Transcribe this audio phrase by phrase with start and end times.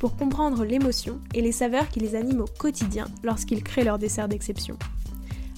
[0.00, 4.28] pour comprendre l'émotion et les saveurs qui les animent au quotidien lorsqu'ils créent leur dessert
[4.28, 4.78] d'exception.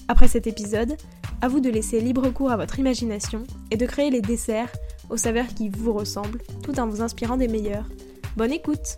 [0.09, 0.97] Après cet épisode,
[1.41, 4.71] à vous de laisser libre cours à votre imagination et de créer les desserts
[5.09, 7.87] aux saveurs qui vous ressemblent tout en vous inspirant des meilleurs.
[8.35, 8.97] Bonne écoute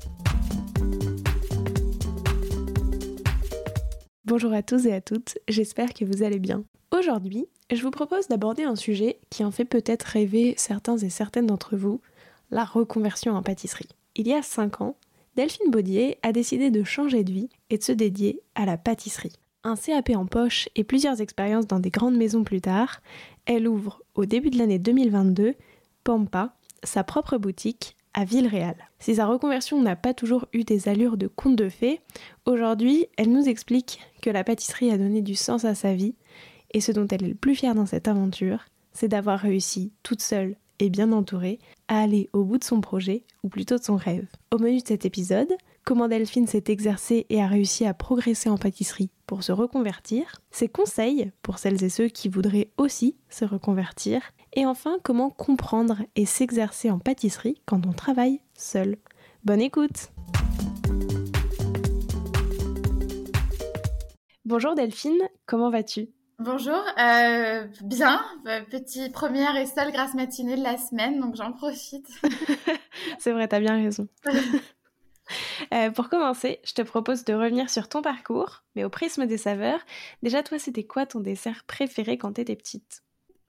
[4.25, 6.63] Bonjour à tous et à toutes, j'espère que vous allez bien.
[6.91, 11.45] Aujourd'hui, je vous propose d'aborder un sujet qui en fait peut-être rêver certains et certaines
[11.45, 12.01] d'entre vous,
[12.49, 13.89] la reconversion en pâtisserie.
[14.15, 14.95] Il y a 5 ans,
[15.35, 19.33] Delphine Baudier a décidé de changer de vie et de se dédier à la pâtisserie.
[19.65, 23.01] Un CAP en poche et plusieurs expériences dans des grandes maisons plus tard,
[23.45, 25.55] elle ouvre au début de l'année 2022
[26.05, 28.75] Pampa, sa propre boutique à Villeréal.
[28.99, 31.99] Si sa reconversion n'a pas toujours eu des allures de conte de fées,
[32.45, 36.15] aujourd'hui, elle nous explique que la pâtisserie a donné du sens à sa vie
[36.71, 40.21] et ce dont elle est le plus fière dans cette aventure, c'est d'avoir réussi toute
[40.21, 43.95] seule et bien entourée à aller au bout de son projet, ou plutôt de son
[43.95, 44.27] rêve.
[44.51, 48.57] Au menu de cet épisode, comment Delphine s'est exercée et a réussi à progresser en
[48.57, 54.21] pâtisserie pour se reconvertir, ses conseils pour celles et ceux qui voudraient aussi se reconvertir,
[54.53, 58.97] et enfin, comment comprendre et s'exercer en pâtisserie quand on travaille seul.
[59.43, 60.11] Bonne écoute
[64.45, 66.14] Bonjour Delphine, comment vas-tu?
[66.39, 71.53] Bonjour, euh, bien, euh, petit première et seule grasse matinée de la semaine, donc j'en
[71.53, 72.07] profite.
[73.19, 74.07] C'est vrai, t'as bien raison.
[75.73, 79.39] Euh, pour commencer, je te propose de revenir sur ton parcours, mais au prisme des
[79.39, 79.79] saveurs.
[80.21, 83.01] Déjà, toi, c'était quoi ton dessert préféré quand t'étais petite?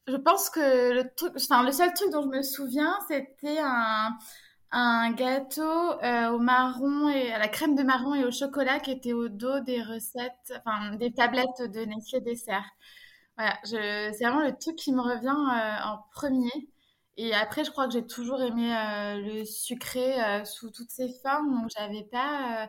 [0.06, 4.16] Je pense que le truc, enfin le seul truc dont je me souviens, c'était un,
[4.76, 8.90] un gâteau euh, au marron et à la crème de marron et au chocolat qui
[8.90, 12.64] était au dos des recettes, enfin des tablettes de Nestlé dessert.
[13.38, 16.68] Voilà, c'est vraiment le truc qui me revient euh, en premier.
[17.16, 20.14] Et après, je crois que j'ai toujours aimé euh, le sucré
[20.44, 22.68] sous toutes ses formes, donc j'avais pas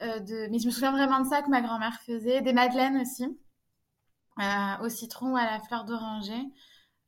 [0.00, 0.48] de.
[0.50, 3.26] Mais je me souviens vraiment de ça que ma grand-mère faisait, des madeleines aussi,
[4.82, 6.40] au citron ou à la fleur d'oranger.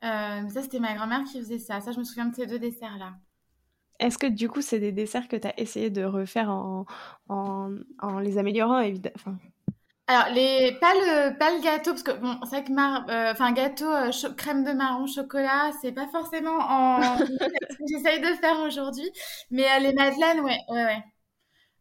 [0.02, 1.80] Ça, c'était ma grand-mère qui faisait ça.
[1.80, 3.14] Ça, je me souviens de ces deux desserts-là.
[4.02, 6.86] Est-ce que du coup, c'est des desserts que tu as essayé de refaire en,
[7.28, 9.38] en, les améliorant évidemment
[10.08, 13.30] Alors, les, pas, le, pas le gâteau, parce que bon, c'est vrai que mar, euh,
[13.30, 18.34] enfin, gâteau euh, crème de marron chocolat, c'est pas forcément en, ce que j'essaye de
[18.40, 19.08] faire aujourd'hui.
[19.52, 21.04] Mais les madeleines, ouais, ouais, ouais.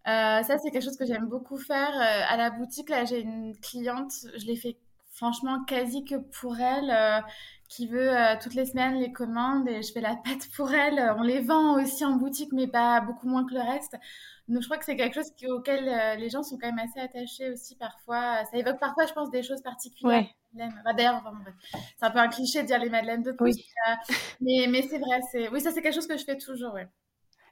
[0.06, 1.96] ça, c'est quelque chose que j'aime beaucoup faire.
[2.30, 4.78] à la boutique, là, j'ai une cliente, je l'ai fait
[5.10, 7.24] franchement quasi que pour elle,
[7.72, 11.00] qui veut euh, toutes les semaines les commandes et je fais la pâte pour elle.
[11.18, 13.96] On les vend aussi en boutique, mais pas beaucoup moins que le reste.
[14.50, 17.00] Donc je crois que c'est quelque chose auquel euh, les gens sont quand même assez
[17.00, 18.44] attachés aussi parfois.
[18.52, 20.26] Ça évoque parfois, je pense, des choses particulières.
[20.54, 21.24] D'ailleurs,
[21.98, 23.32] c'est un peu un cliché de dire les madeleines de.
[23.32, 23.96] Euh,
[24.42, 26.74] mais, mais c'est vrai, oui, ça c'est quelque chose que je fais toujours.
[26.74, 26.90] Ouais.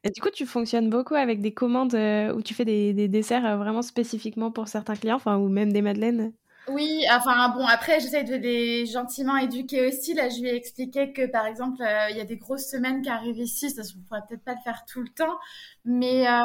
[0.04, 1.96] Et du coup, tu fonctionnes beaucoup avec des commandes
[2.36, 5.82] où tu fais des, des desserts vraiment spécifiquement pour certains clients, enfin, ou même des
[5.82, 6.34] madeleines?
[6.72, 10.14] Oui, enfin bon, après j'essaie de les gentiment éduquer aussi.
[10.14, 13.02] Là, je lui ai expliqué que par exemple, euh, il y a des grosses semaines
[13.02, 15.38] qui arrivent ici, ça, ne pourrais peut-être pas le faire tout le temps,
[15.86, 16.42] mais euh,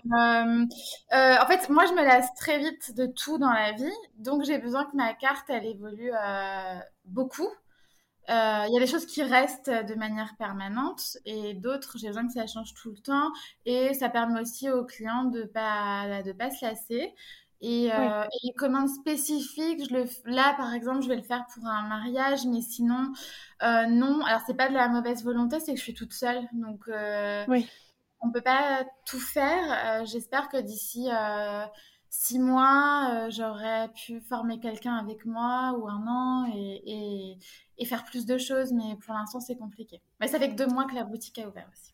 [1.14, 4.44] euh, en fait, moi je me lasse très vite de tout dans la vie, donc
[4.44, 6.12] j'ai besoin que ma carte elle évolue
[7.04, 7.48] beaucoup.
[8.28, 8.32] Il
[8.72, 12.46] y a des choses qui restent de manière permanente et d'autres, j'ai besoin que ça
[12.46, 13.30] change tout le temps
[13.66, 17.14] et ça permet aussi aux clients de pas de pas se lasser.
[17.60, 21.66] Et, euh, les commandes spécifiques, je le, là par exemple, je vais le faire pour
[21.66, 23.12] un mariage, mais sinon,
[23.62, 24.20] euh, non.
[24.24, 26.46] Alors, c'est pas de la mauvaise volonté, c'est que je suis toute seule.
[26.52, 27.66] Donc, euh, oui.
[28.20, 30.02] on peut pas tout faire.
[30.02, 31.08] Euh, j'espère que d'ici
[32.10, 37.38] six mois, j'aurais pu former quelqu'un avec moi ou un an et, et,
[37.78, 40.00] et faire plus de choses, mais pour l'instant, c'est compliqué.
[40.20, 41.93] Mais ça fait que deux mois que la boutique a ouvert aussi.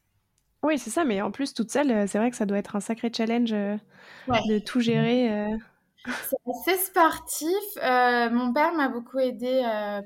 [0.63, 2.77] Oui, c'est ça, mais en plus, toute seule, euh, c'est vrai que ça doit être
[2.77, 3.77] un sacré challenge euh,
[4.29, 5.33] de tout gérer.
[5.33, 5.57] Euh.
[6.05, 7.51] C'est assez sportif.
[7.77, 9.63] mon père m'a beaucoup aidé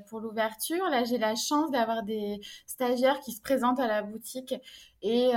[0.09, 0.83] pour l'ouverture.
[0.89, 4.53] Là, j'ai la chance d'avoir des stagiaires qui se présentent à la boutique.
[5.01, 5.31] Et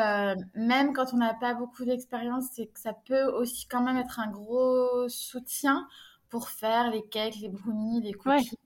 [0.56, 4.18] même quand on n'a pas beaucoup d'expérience, c'est que ça peut aussi quand même être
[4.18, 5.86] un gros soutien
[6.28, 8.58] pour faire les cakes, les brownies, les cookies.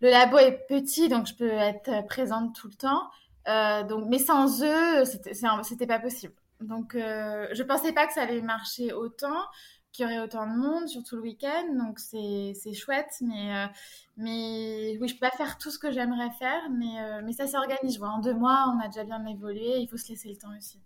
[0.00, 3.02] Le labo est petit, donc je peux être présente tout le temps.
[3.48, 6.34] Euh, donc, mais sans eux, c'était pas possible.
[6.60, 9.42] Donc, euh, je pensais pas que ça allait marcher autant
[9.96, 11.72] qu'il y aurait autant de monde, surtout le week-end.
[11.74, 13.66] Donc c'est chouette, mais, euh,
[14.16, 17.46] mais oui, je peux pas faire tout ce que j'aimerais faire, mais, euh, mais ça
[17.46, 18.02] s'organise.
[18.02, 20.80] En deux mois, on a déjà bien évolué, il faut se laisser le temps aussi.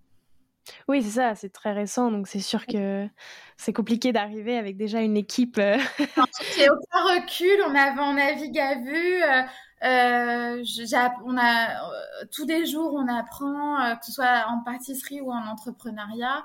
[0.87, 3.09] Oui, c'est ça, c'est très récent, donc c'est sûr que
[3.57, 5.59] c'est compliqué d'arriver avec déjà une équipe.
[5.59, 5.79] Euh...
[5.99, 9.23] Il aucun recul, on, a, on navigue à vue.
[9.83, 10.63] Euh,
[11.25, 16.45] on a, tous les jours, on apprend, que ce soit en pâtisserie ou en entrepreneuriat.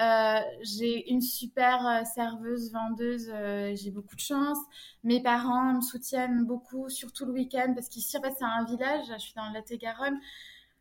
[0.00, 4.58] Euh, j'ai une super euh, serveuse, vendeuse, euh, j'ai beaucoup de chance.
[5.04, 9.04] Mes parents me soutiennent beaucoup, surtout le week-end, parce qu'ici, en fait, c'est un village,
[9.12, 10.18] je suis dans le Lot-et-Garonne.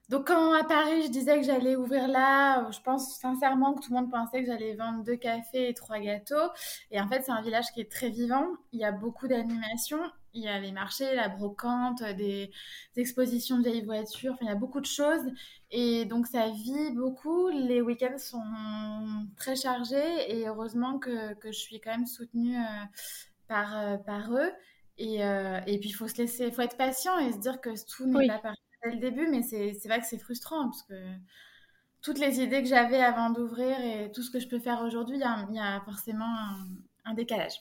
[0.09, 3.93] Donc, quand à Paris, je disais que j'allais ouvrir là, je pense sincèrement que tout
[3.93, 6.49] le monde pensait que j'allais vendre deux cafés et trois gâteaux.
[6.91, 8.45] Et en fait, c'est un village qui est très vivant.
[8.73, 10.01] Il y a beaucoup d'animations.
[10.33, 12.51] Il y a les marchés, la brocante, des,
[12.95, 14.33] expositions de vieilles voitures.
[14.33, 15.23] Enfin, il y a beaucoup de choses.
[15.71, 17.49] Et donc, ça vit beaucoup.
[17.49, 20.31] Les week-ends sont très chargés.
[20.31, 22.85] Et heureusement que, que je suis quand même soutenue euh,
[23.47, 24.51] par, euh, par eux.
[24.97, 27.59] Et, euh, et puis, il faut se laisser, il faut être patient et se dire
[27.59, 30.95] que tout n'est pas parfait le début, mais c'est vrai que c'est frustrant parce que
[32.01, 35.17] toutes les idées que j'avais avant d'ouvrir et tout ce que je peux faire aujourd'hui,
[35.17, 36.33] il y, a forcément
[37.05, 37.53] un, décalage.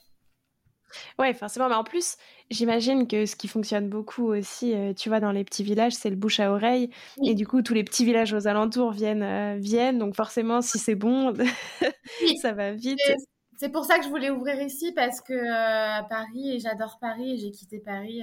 [1.18, 1.68] Ouais, forcément.
[1.68, 2.16] Mais en plus,
[2.50, 6.10] j'imagine que ce qui fonctionne beaucoup aussi, euh, tu vois, dans les petits villages, c'est
[6.10, 6.90] le bouche à oreille.
[7.24, 9.98] Et du coup, tous les petits villages aux alentours viennent, euh, viennent.
[9.98, 11.32] Donc forcément, si c'est bon,
[12.42, 13.00] ça va vite.
[13.56, 16.98] C'est pour ça que je voulais ouvrir ici parce que euh, à Paris, et j'adore
[17.00, 18.22] Paris, et j'ai quitté Paris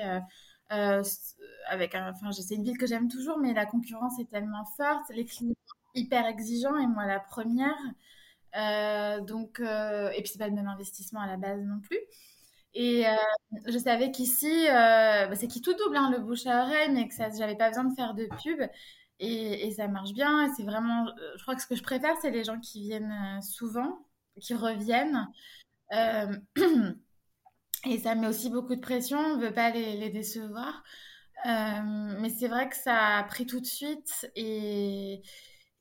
[0.69, 5.25] avec enfin, c'est une ville que j'aime toujours, mais la concurrence est tellement forte, les
[5.25, 5.53] clients
[5.95, 7.77] hyper exigeants et moi la première.
[9.25, 11.99] Donc, et puis c'est pas le même investissement à la base non plus.
[12.79, 13.05] Et
[13.65, 17.13] je savais qu'ici, bah, c'est qui tout double, hein, le bouche à oreille, mais que
[17.15, 18.61] j'avais pas besoin de faire de pub.
[19.19, 20.45] Et, ça marche bien.
[20.45, 21.07] Et c'est vraiment,
[21.37, 24.05] je crois que ce que je préfère, c'est les gens qui viennent souvent,
[24.39, 25.27] qui reviennent.
[27.85, 30.83] Et ça met aussi beaucoup de pression, on ne veut pas les, décevoir.
[31.45, 35.21] Euh, mais c'est vrai que ça a pris tout de suite et,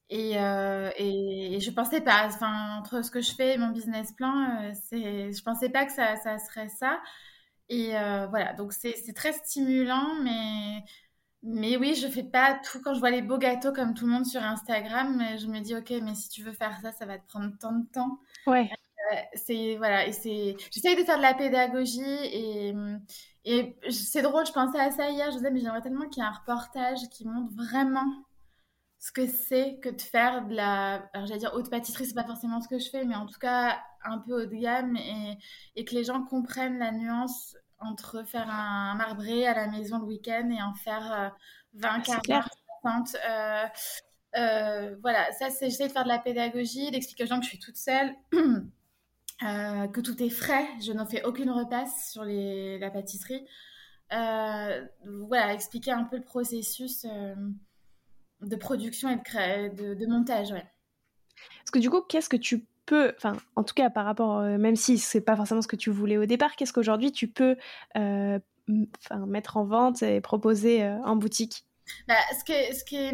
[0.09, 4.13] et, euh, et, je pensais pas, enfin, entre ce que je fais et mon business
[4.13, 7.01] plan, euh, c'est, je pensais pas que ça, ça serait ça.
[7.69, 10.85] Et euh, voilà, donc c'est, très stimulant, mais,
[11.43, 12.81] mais oui, je fais pas tout.
[12.83, 15.75] Quand je vois les beaux gâteaux comme tout le monde sur Instagram, je me dis,
[15.75, 18.21] ok, mais si tu veux faire ça, ça va te prendre tant de temps.
[18.47, 18.71] Ouais
[19.35, 22.75] c'est voilà et c'est j'essaye de faire de la pédagogie et
[23.45, 26.27] et c'est drôle je pensais à ça hier je disais mais j'aimerais tellement qu'il y
[26.27, 28.26] ait un reportage qui montre vraiment
[29.07, 32.25] ce que c'est que de faire de la alors j'allais dire haute pâtisserie c'est pas
[32.25, 35.39] forcément ce que je fais mais en tout cas un peu haut de gamme et,
[35.77, 40.07] et que les gens comprennent la nuance entre faire un marbré à la maison le
[40.07, 41.35] week-end et en faire
[41.75, 42.49] 20 40
[42.83, 43.17] 50
[44.37, 47.51] euh, voilà, ça, c'est j'essaie de faire de la pédagogie, d'expliquer aux gens que je
[47.51, 48.15] suis toute seule,
[49.43, 50.67] Euh, que tout est frais.
[50.81, 53.47] Je n'en fais aucune repasse sur les, la pâtisserie.
[54.15, 57.35] Euh, voilà, expliquer un peu le processus euh,
[58.41, 60.53] de production et de, de, montage.
[60.53, 60.65] Ouais.
[61.59, 64.77] Parce que du coup, qu'est-ce que tu peux, enfin, en tout cas par rapport, même
[64.77, 67.57] si c'est pas forcément ce que tu voulais au départ, qu'est-ce qu'aujourd'hui tu peux
[67.97, 71.65] mettre en vente et proposer en boutique?
[72.09, 73.13] Bah, ce, qui ce qui est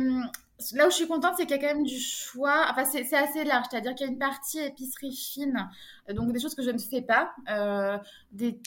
[0.73, 2.67] là où je suis contente, c'est qu'il y a quand même du choix.
[2.71, 5.69] Enfin, c'est assez large, c'est-à-dire qu'il y a une partie épicerie fine,
[6.09, 7.99] euh, donc des choses que je ne fais pas, euh,
[8.31, 8.61] des,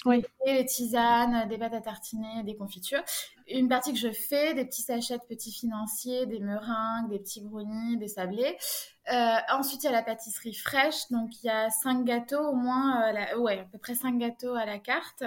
[0.46, 3.04] des tisanes, des pâtes à tartiner, des confitures.
[3.48, 7.42] Une partie que je fais, des petits sachets de petits financiers, des meringues, des petits
[7.42, 8.58] brownies, des sablés.
[9.12, 12.56] Euh, ensuite, il y a la pâtisserie fraîche, donc il y a cinq gâteaux au
[12.56, 15.24] moins, ouais, à peu près cinq gâteaux à la carte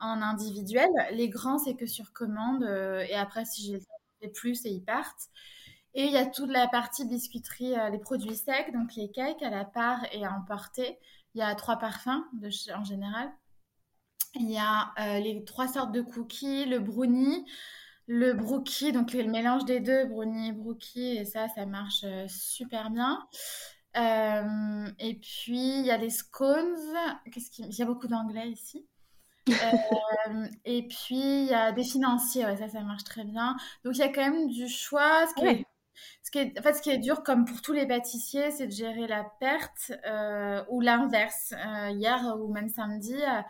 [0.00, 0.90] en individuel.
[1.12, 2.64] Les grands, c'est que sur commande,
[3.08, 3.86] et après, si j'ai le temps,
[4.34, 5.28] plus et ils partent.
[5.94, 9.42] Et il y a toute la partie biscuiterie, euh, les produits secs, donc les cakes
[9.42, 10.98] à la part et à emporter.
[11.34, 13.30] Il y a trois parfums de, en général.
[14.34, 17.44] Il y a euh, les trois sortes de cookies, le brownie,
[18.06, 22.26] le brookie, donc le mélange des deux, brownie et brookie, et ça, ça marche euh,
[22.28, 23.26] super bien.
[24.98, 26.74] et puis, il y a les scones.
[27.30, 27.62] Qu'est-ce qui...
[27.64, 28.86] Il y a beaucoup d'anglais ici.
[30.64, 33.56] et puis, il y a des financiers, ouais, ça, ça marche très bien.
[33.84, 35.26] Donc, il y a quand même du choix.
[35.26, 35.66] Ce qui est
[36.32, 38.66] ce qui est, en fait, ce qui est dur, comme pour tous les pâtissiers, c'est
[38.66, 41.52] de gérer la perte euh, ou l'inverse.
[41.52, 43.42] Euh, hier ou même samedi, euh,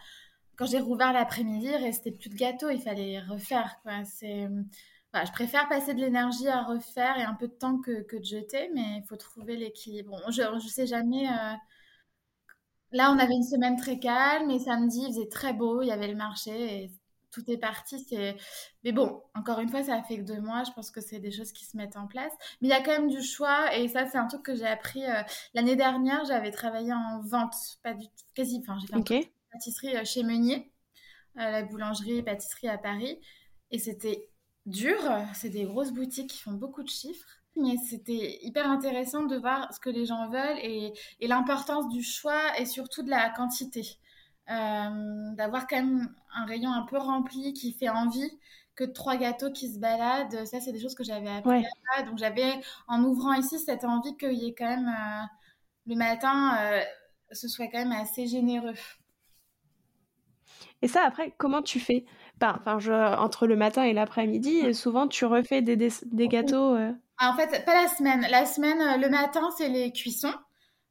[0.56, 3.76] quand j'ai rouvert l'après-midi, il restait plus de gâteaux, il fallait refaire.
[3.84, 8.24] Je préfère passer de l'énergie à refaire et un peu de temps que, que de
[8.24, 10.20] jeter, mais il faut trouver l'équilibre.
[10.30, 11.26] je ne sais jamais.
[12.92, 15.92] Là, on avait une semaine très calme et samedi, il faisait très beau, il y
[15.92, 16.90] avait le marché et
[17.32, 17.98] tout est parti.
[18.08, 18.36] C'est...
[18.84, 20.62] Mais bon, encore une fois, ça fait que deux mois.
[20.64, 22.32] Je pense que c'est des choses qui se mettent en place.
[22.60, 23.74] Mais il y a quand même du choix.
[23.76, 25.22] Et ça, c'est un truc que j'ai appris euh,
[25.54, 26.24] l'année dernière.
[26.26, 28.58] J'avais travaillé en vente, pas du tout, quasi.
[28.60, 30.70] Enfin, j'ai fait une pâtisserie euh, chez Meunier,
[31.34, 33.18] la boulangerie et pâtisserie à Paris.
[33.70, 34.28] Et c'était
[34.66, 34.98] dur.
[35.34, 37.26] C'est des grosses boutiques qui font beaucoup de chiffres.
[37.56, 42.02] Mais c'était hyper intéressant de voir ce que les gens veulent et, et l'importance du
[42.02, 43.98] choix et surtout de la quantité.
[44.50, 48.30] Euh, d'avoir quand même un rayon un peu rempli qui fait envie
[48.74, 50.44] que trois gâteaux qui se baladent.
[50.46, 51.64] Ça, c'est des choses que j'avais appris
[52.06, 52.52] Donc, j'avais,
[52.88, 55.26] en ouvrant ici, cette envie qu'il y ait quand même euh,
[55.86, 56.82] le matin, euh,
[57.30, 58.74] ce soit quand même assez généreux.
[60.80, 62.04] Et ça, après, comment tu fais?
[62.42, 66.74] Enfin, je, Entre le matin et l'après-midi, souvent, tu refais des, des, gâteaux
[67.18, 68.26] ah, En fait, pas la semaine.
[68.28, 70.34] La semaine, le matin, c'est les cuissons.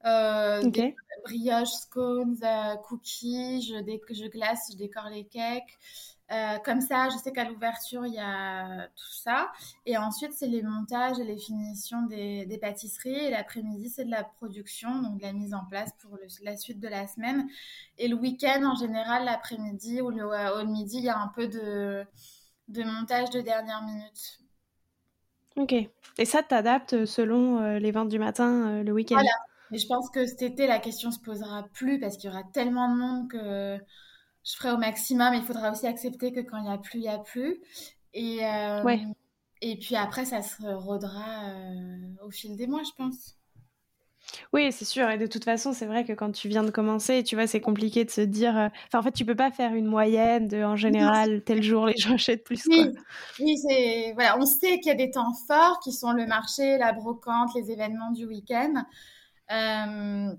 [0.05, 5.77] Des brioches, scones, euh, cookies, je, que je glace, je décore les cakes.
[6.31, 9.51] Euh, comme ça, je sais qu'à l'ouverture, il y a tout ça.
[9.85, 13.25] Et ensuite, c'est les montages et les finitions des, des pâtisseries.
[13.25, 16.79] Et l'après-midi, c'est de la production, donc de la mise en place pour la suite
[16.79, 17.49] de la semaine.
[17.97, 21.47] Et le week-end, en général, l'après-midi ou le, au midi, il y a un peu
[21.47, 22.05] de,
[22.69, 24.39] de montage de dernière minute.
[25.57, 25.73] Ok.
[25.73, 29.15] Et ça, t'adaptes selon les ventes du matin, le week-end?
[29.15, 29.31] Voilà.
[29.71, 32.43] Mais je pense que cet été, la question se posera plus parce qu'il y aura
[32.53, 33.77] tellement de monde que
[34.43, 35.33] je ferai au maximum.
[35.33, 37.61] Il faudra aussi accepter que quand il n'y a plus, il n'y a plus.
[38.13, 38.97] Et, euh,
[39.61, 43.37] et puis après, ça se rodera euh, au fil des mois, je pense.
[44.53, 45.09] Oui, c'est sûr.
[45.09, 47.61] Et de toute façon, c'est vrai que quand tu viens de commencer, tu vois, c'est
[47.61, 48.57] compliqué de se dire.
[48.57, 51.85] Euh, enfin, en fait, tu peux pas faire une moyenne de, en général, tel jour,
[51.87, 52.63] les gens achètent plus.
[52.67, 52.91] Oui,
[53.39, 54.13] oui c'est.
[54.13, 57.49] Voilà, on sait qu'il y a des temps forts qui sont le marché, la brocante,
[57.55, 58.85] les événements du week-end.
[59.51, 60.35] Euh,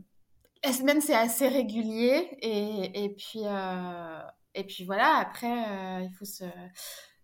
[0.64, 2.28] la semaine, c'est assez régulier.
[2.40, 4.23] Et, et puis, euh,
[4.54, 6.45] et puis voilà, après, euh, il, faut se,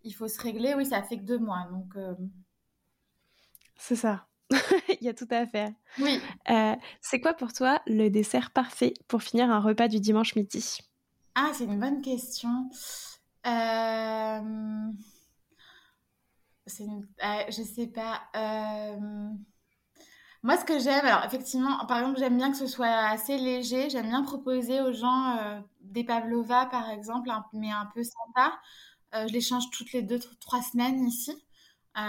[0.02, 0.74] il faut se régler.
[0.74, 1.66] Oui, ça fait que deux mois.
[1.70, 1.94] Donc,
[3.76, 4.26] C'est ça.
[5.00, 5.70] il y a tout à faire.
[5.98, 6.20] Oui.
[7.00, 10.78] c'est quoi pour toi le dessert parfait pour finir un repas du dimanche midi?
[11.34, 12.70] Ah, c'est une bonne question.
[13.46, 14.90] Euh...
[16.66, 17.06] C'est une...
[17.48, 18.22] je sais pas.
[20.48, 23.90] Moi, ce que j'aime, alors effectivement, par exemple, j'aime bien que ce soit assez léger.
[23.90, 28.58] J'aime bien proposer aux gens euh, des pavlova, par exemple, mais un peu sympa.
[29.14, 31.32] Euh, je les change toutes les deux, trois semaines ici.
[31.96, 32.00] Euh,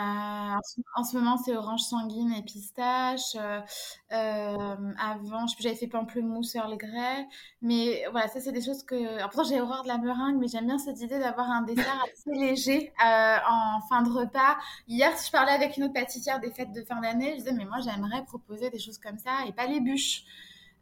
[0.96, 3.36] en ce moment, c'est orange sanguine et pistache.
[3.36, 3.60] Euh,
[4.12, 7.28] euh, avant, j'avais fait pamplemousse, Earl Grey.
[7.62, 8.96] Mais voilà, ça, c'est des choses que.
[8.96, 12.04] Alors, pourtant, j'ai horreur de la meringue, mais j'aime bien cette idée d'avoir un dessert
[12.14, 14.58] assez léger en fin de repas.
[14.88, 17.32] Hier, je parlais avec une autre pâtissière des fêtes de fin d'année.
[17.32, 20.24] Je disais, mais moi, j'aimerais proposer des choses comme ça et pas les bûches.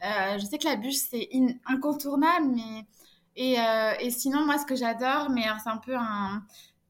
[0.02, 1.30] je sais que la bûche, c'est
[1.66, 2.86] incontournable, mais.
[3.40, 3.56] Et,
[4.02, 6.44] et, sinon, moi, ce que j'adore, mais c'est un peu un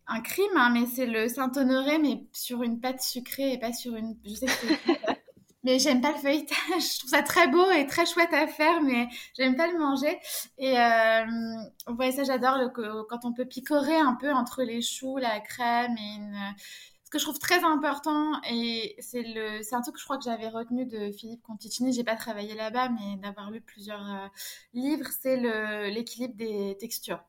[0.07, 3.95] un crime, hein, mais c'est le Saint-Honoré, mais sur une pâte sucrée et pas sur
[3.95, 4.17] une.
[4.25, 4.51] Je sais que
[5.67, 6.57] mais j'aime pas le feuilletage.
[6.93, 10.17] Je trouve ça très beau et très chouette à faire, mais j'aime pas le manger.
[10.57, 13.03] Et euh, ouais, ça j'adore le...
[13.03, 16.55] quand on peut picorer un peu entre les choux, la crème et une.
[17.03, 20.17] Ce que je trouve très important, et c'est le, c'est un truc que je crois
[20.17, 24.27] que j'avais retenu de Philippe Conticini, j'ai pas travaillé là-bas, mais d'avoir lu plusieurs euh,
[24.73, 27.23] livres, c'est le, l'équilibre des textures.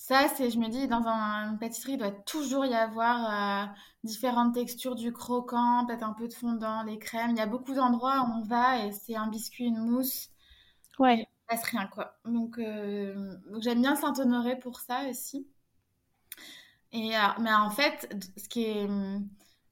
[0.00, 3.66] Ça, c'est, je me dis, dans un, une pâtisserie, il doit toujours y avoir euh,
[4.02, 7.32] différentes textures du croquant, peut-être un peu de fondant, les crèmes.
[7.32, 10.30] Il y a beaucoup d'endroits où on va et c'est un biscuit, une mousse.
[10.98, 11.18] Ouais.
[11.18, 12.18] Il passe rien, quoi.
[12.24, 15.46] Donc, euh, donc j'aime bien Saint-Honoré pour ça aussi.
[16.92, 18.88] Et, mais en fait, ce qui est,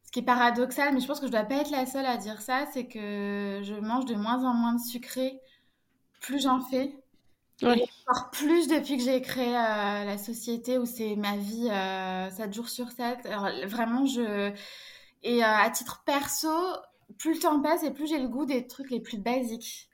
[0.04, 2.18] ce qui est paradoxal, mais je pense que je dois pas être la seule à
[2.18, 5.40] dire ça, c'est que je mange de moins en moins de sucré.
[6.20, 7.02] Plus j'en fais,
[7.62, 7.84] oui.
[8.06, 12.52] encore plus depuis que j'ai créé euh, la société où c'est ma vie euh, 7
[12.52, 13.26] jours sur 7.
[13.26, 14.52] Alors, vraiment, je.
[15.22, 16.48] Et euh, à titre perso,
[17.18, 19.88] plus le temps passe et plus j'ai le goût des trucs les plus basiques.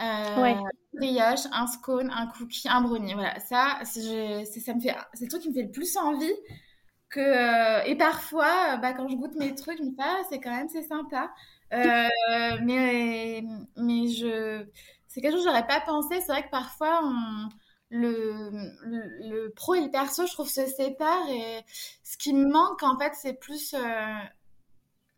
[0.00, 0.56] Euh, ouais.
[0.92, 3.14] brioche, un scone, un cookie, un brownie.
[3.14, 6.32] Voilà, ça, c'est ça me fait, c'est le truc qui me fait le plus envie.
[7.10, 10.50] Que, et parfois, bah, quand je goûte mes trucs, je me dis, ah, c'est quand
[10.50, 11.30] même, c'est sympa.
[11.70, 13.44] Mais,
[13.76, 14.66] mais je,
[15.14, 16.20] c'est quelque chose que j'aurais pas pensé.
[16.20, 17.48] C'est vrai que parfois, on,
[17.88, 18.50] le,
[18.82, 21.28] le, pro et le perso, je trouve, se séparent.
[21.30, 21.64] Et
[22.02, 24.16] ce qui me manque, en fait, c'est plus euh,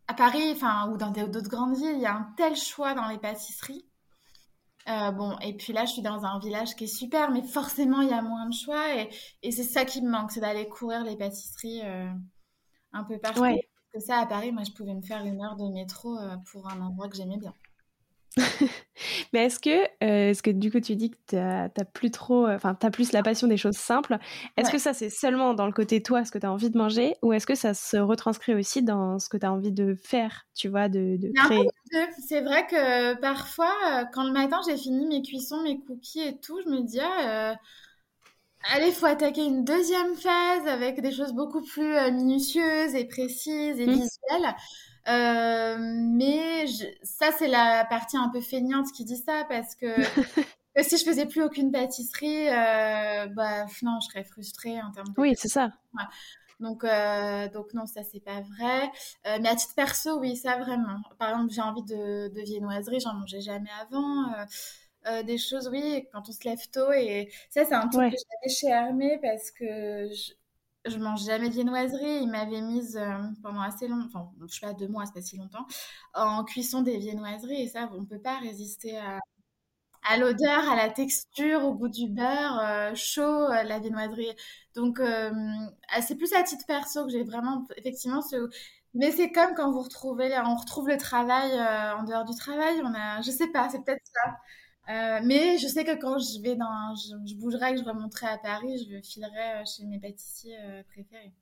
[0.07, 3.07] à Paris, enfin, ou dans d'autres grandes villes, il y a un tel choix dans
[3.07, 3.87] les pâtisseries.
[4.87, 8.01] Euh, bon, et puis là, je suis dans un village qui est super, mais forcément,
[8.01, 8.95] il y a moins de choix.
[8.95, 9.09] Et,
[9.41, 12.07] et c'est ça qui me manque, c'est d'aller courir les pâtisseries euh,
[12.93, 13.41] un peu partout.
[13.41, 13.55] Parce
[13.93, 16.19] que ça, à Paris, moi, je pouvais me faire une heure de métro
[16.51, 17.55] pour un endroit que j'aimais bien.
[19.33, 22.47] Mais est-ce que, euh, est-ce que du coup tu dis que tu n'as plus trop,
[22.47, 24.17] enfin tu as plus la passion des choses simples,
[24.57, 26.77] est-ce que ça c'est seulement dans le côté toi, ce que tu as envie de
[26.77, 29.95] manger, ou est-ce que ça se retranscrit aussi dans ce que tu as envie de
[29.95, 31.67] faire, tu vois, de, de créer?
[32.27, 36.39] C'est vrai que parfois, euh, quand le matin j'ai fini mes cuissons, mes cookies et
[36.39, 37.55] tout, je me dis, ah, euh,
[38.73, 43.85] allez, faut attaquer une deuxième phase avec des choses beaucoup plus minutieuses et précises et
[43.85, 43.91] mmh.
[43.91, 44.55] visuelles.
[45.07, 46.65] Euh, mais
[47.03, 49.87] ça, c'est la partie un peu feignante qui dit ça parce que,
[50.81, 55.21] si je faisais plus aucune pâtisserie, euh, bah non, je serais frustrée en termes de.
[55.21, 55.71] Oui, c'est ça.
[56.59, 58.91] Donc, euh, donc non, ça c'est pas vrai.
[59.39, 60.99] mais à titre perso, oui, ça vraiment.
[61.19, 64.25] Par exemple, j'ai envie de, de viennoiserie, j'en mangeais jamais avant.
[65.23, 66.91] des choses, oui, quand on se lève tôt.
[66.91, 70.33] Et ça, c'est un truc que j'avais chez Hermé parce que je,
[70.85, 72.21] je mange jamais de viennoiserie.
[72.21, 75.21] Il m'avait mise euh, pendant assez longtemps, enfin, je sais pas, deux mois, c'est pas
[75.21, 75.65] si longtemps,
[76.13, 77.63] en cuisson des viennoiseries.
[77.63, 82.59] Et ça, on peut pas résister à, l'odeur, à la texture, au goût du beurre
[82.61, 84.33] euh, chaud, euh, la viennoiserie.
[84.75, 88.49] Donc, ah, c'est plus à titre perso que j'ai vraiment, effectivement, ce...
[88.93, 91.51] Mais c'est comme quand vous retrouvez, on retrouve le travail
[91.99, 92.81] en dehors du travail.
[92.83, 94.37] On a, je sais pas, c'est peut-être ça.
[94.89, 98.37] Euh, mais je sais que quand je vais dans, je, bougerai, que je remonterai à
[98.37, 101.33] Paris, je filerai euh, chez mes pâtissiers euh, préférés.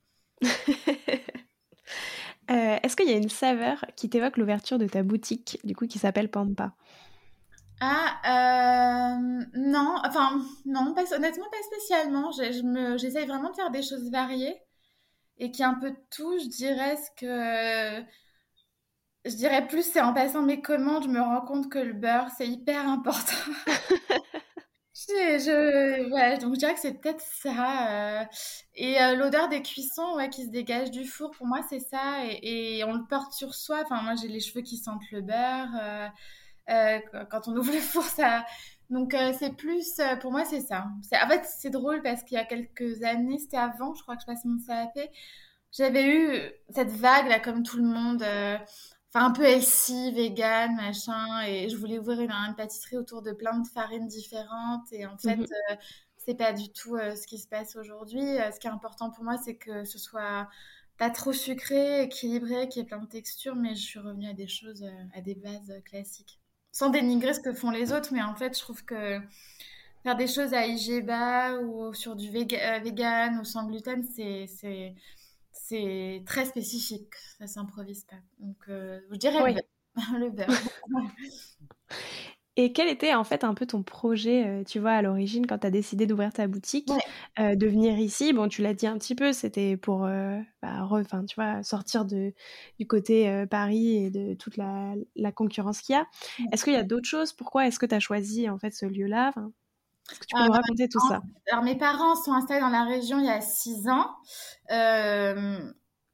[2.48, 6.00] Est-ce qu'il y a une saveur qui t'évoque l'ouverture de ta boutique, du coup, qui
[6.00, 6.74] s'appelle Pampa?
[7.82, 9.18] Ah,
[9.56, 12.32] non, enfin, non, pas, honnêtement, pas spécialement.
[12.32, 14.56] J'essaye vraiment de faire des choses variées
[15.38, 16.38] et qui un peu tout.
[16.40, 18.06] Je dirais ce que
[19.26, 22.30] je dirais plus, c'est en passant mes commandes, je me rends compte que le beurre,
[22.38, 23.52] c'est hyper important.
[25.08, 28.22] je, ouais, donc je dirais que c'est peut-être ça.
[28.22, 28.26] Euh.
[28.76, 32.24] et euh, l'odeur des cuissons ouais, qui se dégage du four, pour moi, c'est ça.
[32.42, 33.82] Et, on le porte sur soi.
[33.84, 36.12] Enfin, moi, j'ai les cheveux qui sentent le beurre.
[36.70, 38.46] Euh, quand on ouvre le four, ça.
[38.90, 40.00] Donc, c'est plus.
[40.22, 40.86] pour moi, c'est ça.
[41.24, 44.22] En fait, c'est drôle parce qu'il y a quelques années, c'était avant, je crois que
[44.22, 45.10] je passais mon CAP.
[45.72, 46.40] J'avais eu
[46.70, 48.24] cette vague, là, comme tout le monde
[49.16, 51.42] un peu healthy, vegan, machin.
[51.48, 54.92] Et je voulais ouvrir une, pâtisserie autour de plein de farines différentes.
[54.92, 55.48] Et en fait, mhm.
[55.72, 55.76] euh,
[56.18, 58.22] c'est pas du tout euh, ce qui se passe aujourd'hui.
[58.22, 60.50] Euh, ce qui est important pour moi, c'est que ce soit
[60.98, 63.56] pas trop sucré, équilibré, qu'il y ait plein de textures.
[63.56, 66.40] Mais je suis revenue à des choses, à des bases classiques.
[66.72, 69.20] Sans dénigrer ce que font les autres, mais en fait, je trouve que
[70.04, 74.94] faire des choses à IGBA ou sur du vegan ou sans gluten, c'est
[75.68, 78.18] c'est très spécifique, ça s'improvise pas.
[78.40, 79.56] Donc, euh, je dirais
[80.20, 80.48] le beurre.
[82.58, 85.58] Et quel était en fait un peu ton projet, euh, tu vois, à l'origine quand
[85.58, 86.90] tu as décidé d'ouvrir ta boutique,
[87.38, 88.32] euh, de venir ici?
[88.32, 90.08] Bon, tu l'as dit un petit peu, c'était pour
[90.62, 90.88] bah,
[91.28, 92.34] tu vois, sortir de,
[92.80, 96.08] du côté Paris et de toute la, la concurrence qu'il y a.
[96.54, 97.34] Est-ce qu'il y a d'autres choses?
[97.34, 99.34] Pourquoi est-ce que tu as choisi en fait ce lieu-là?
[100.12, 101.22] Est-ce que tu peux nous raconter tout ça?
[101.52, 104.12] Alors, mes parents sont installés dans la région il y a six ans.
[104.72, 105.58] Euh,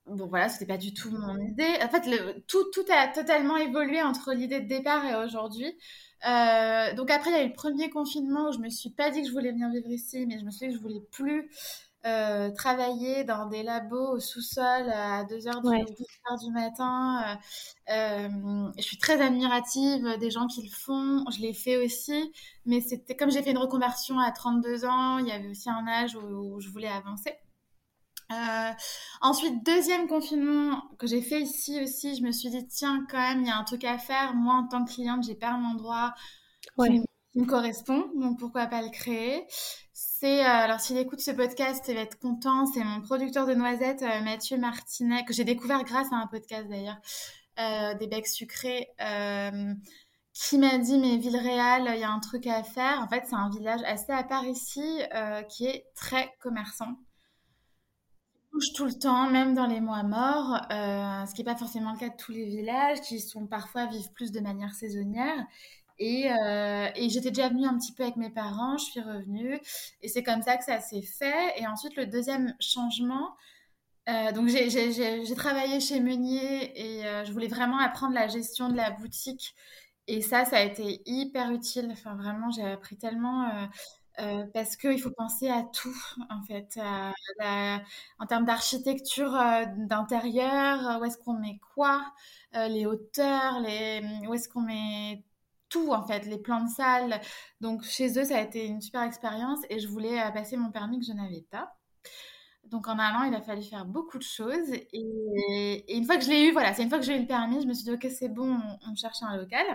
[0.05, 1.77] bon, voilà, c'était pas du tout mon idée.
[1.83, 5.77] En fait, le, tout, tout a totalement évolué entre l'idée de départ et aujourd'hui.
[6.27, 9.09] Euh, donc après, il y a eu le premier confinement où je me suis pas
[9.09, 11.03] dit que je voulais venir vivre ici, mais je me suis dit que je voulais
[11.11, 11.49] plus
[12.03, 17.23] euh, travailler dans des labos au sous-sol à 2h du, du matin.
[17.23, 21.23] Euh, euh, je suis très admirative des gens qui le font.
[21.29, 22.33] Je l'ai fait aussi.
[22.65, 25.87] Mais c'était comme j'ai fait une reconversion à 32 ans, il y avait aussi un
[25.87, 27.35] âge où, je voulais avancer.
[29.21, 33.41] ensuite, deuxième confinement que j'ai fait ici aussi, je me suis dit, tiens, quand même,
[33.41, 34.33] il y a un truc à faire.
[34.33, 36.15] Moi, en tant que cliente, j'ai pas un endroit
[36.79, 37.01] qui,
[37.35, 39.45] me correspond, donc pourquoi pas le créer.
[40.21, 42.67] C'est, euh, alors s'il écoute ce podcast, il va être content.
[42.67, 46.67] C'est mon producteur de noisettes, euh, Mathieu Martinet, que j'ai découvert grâce à un podcast
[46.69, 46.99] d'ailleurs,
[47.59, 48.87] euh, des becs sucrés,
[50.33, 53.01] qui m'a dit, mais Villeréal, il y a un truc à faire.
[53.01, 55.01] En fait, c'est un village assez à part ici,
[55.49, 56.99] qui est très commerçant.
[58.53, 61.97] Bouge tout le temps, même dans les mois morts, ce qui n'est pas forcément le
[61.97, 65.47] cas de tous les villages, qui sont parfois vivent plus de manière saisonnière.
[66.01, 69.59] Euh, et, j'étais déjà venue un petit peu avec mes parents, je suis revenue.
[70.01, 71.59] Et c'est comme ça que ça s'est fait.
[71.59, 73.35] Et ensuite, le deuxième changement,
[74.09, 78.75] euh, donc j'ai travaillé chez Meunier et euh, je voulais vraiment apprendre la gestion de
[78.75, 79.55] la boutique.
[80.07, 81.89] Et ça, ça a été hyper utile.
[81.91, 83.49] Enfin, vraiment, j'ai appris tellement.
[84.53, 85.95] parce qu'il faut penser à tout,
[86.29, 86.79] en fait,
[88.19, 89.31] en termes d'architecture
[89.77, 92.03] d'intérieur, où est-ce qu'on met quoi,
[92.53, 95.23] les hauteurs, les, où est-ce qu'on met
[95.71, 97.19] tout en fait, les plans de salle.
[97.61, 100.71] Donc chez eux, ça a été une super expérience et je voulais euh, passer mon
[100.71, 101.73] permis que je n'avais pas.
[102.65, 104.71] Donc en allant, il a fallu faire beaucoup de choses.
[104.93, 107.27] Et, une fois que je l'ai eu, voilà, c'est une fois que j'ai eu le
[107.27, 109.65] permis, je me suis dit, ok, c'est bon, on, cherche un local.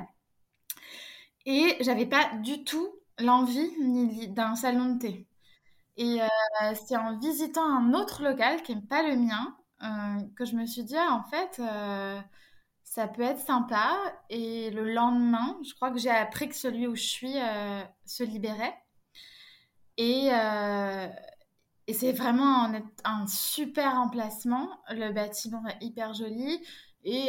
[1.46, 3.70] Et j'avais pas du tout l'envie
[4.28, 5.26] d'un salon de thé.
[5.96, 10.44] Et euh, c'est en visitant un autre local qui n'est pas le mien euh, que
[10.44, 11.60] je me suis dit, ah, en fait,
[12.96, 13.98] ça peut être sympa.
[14.30, 17.34] Et le lendemain, je crois que j'ai appris que celui où je suis
[18.06, 18.74] se libérait.
[19.98, 20.28] Et,
[21.86, 22.72] et c'est vraiment
[23.04, 24.70] un, super emplacement.
[24.88, 26.58] Le bâtiment est hyper joli.
[27.04, 27.28] Et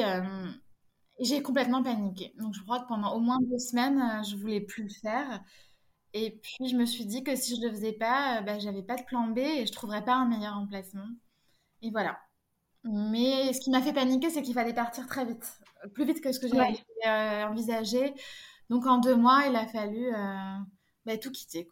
[1.20, 2.34] j'ai complètement paniqué.
[2.40, 5.44] Donc je crois que pendant au moins deux semaines, je voulais plus le faire.
[6.14, 8.96] Et puis, je me suis dit que si je le faisais pas, bah, j'avais pas
[8.96, 11.10] de plan B et je trouverais pas un meilleur emplacement.
[11.82, 12.18] Et voilà.
[12.90, 15.60] Mais ce qui m'a fait paniquer, c'est qu'il fallait partir très vite,
[15.94, 18.14] plus vite que ce que j'avais euh, envisagé.
[18.70, 20.58] Donc, en deux mois, il a fallu euh,
[21.06, 21.68] bah, tout quitter.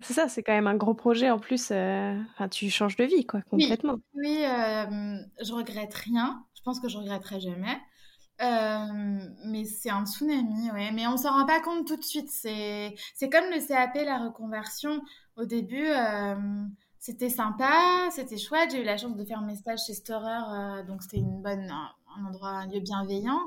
[0.00, 1.70] C'est ça, c'est quand même un gros projet en plus.
[1.70, 2.14] Euh,
[2.50, 3.94] tu changes de vie, quoi, complètement.
[4.14, 4.44] Oui, oui
[5.40, 6.44] je regrette rien.
[6.54, 7.78] Je pense que je regretterai jamais.
[8.42, 10.90] Euh, mais c'est un tsunami, ouais.
[10.92, 12.28] Mais on s'en rend pas compte tout de suite.
[12.30, 15.00] C'est, c'est comme le CAP, la reconversion.
[15.36, 16.34] Au début, euh,
[17.06, 18.70] c'était sympa, c'était chouette.
[18.72, 21.70] J'ai eu la chance de faire mes stages chez Storer, euh, donc c'était une bonne,
[21.70, 23.40] un, endroit, lieu bienveillant.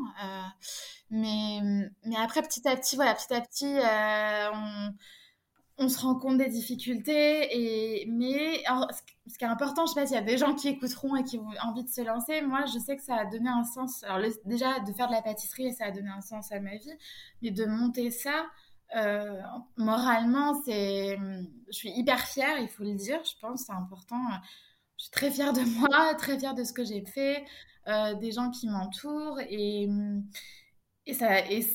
[1.09, 1.59] mais,
[2.05, 3.75] mais après, petit à petit, voilà, petit à petit,
[4.53, 4.93] on
[5.79, 7.47] on se rend compte des difficultés.
[7.51, 8.63] Et, mais
[9.27, 11.23] ce qui est important, je sais pas s'il y a des gens qui écouteront et
[11.23, 12.41] qui ont envie de se lancer.
[12.41, 14.03] Moi, je sais que ça a donné un sens.
[14.03, 16.93] Alors, déjà, de faire de la pâtisserie, ça a donné un sens à ma vie.
[17.41, 18.45] Mais de monter ça,
[18.95, 19.41] euh,
[19.77, 21.17] moralement, c'est,
[21.67, 24.21] je suis hyper fière, il faut le dire, je pense, c'est important.
[24.97, 27.45] Je suis très fière de moi, très fière de ce que j'ai fait,
[27.87, 29.39] euh, des gens qui m'entourent.
[29.49, 29.87] Et,
[31.05, 31.39] et ça.
[31.49, 31.65] Et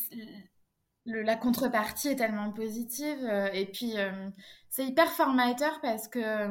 [1.07, 3.25] la contrepartie est tellement positive.
[3.25, 3.95] Euh, et puis,
[4.71, 6.49] c'est hyper formateur parce que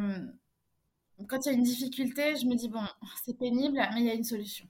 [1.28, 2.84] quand il y a une difficulté, je me dis, bon,
[3.26, 4.67] c'est pénible, mais il y a une solution.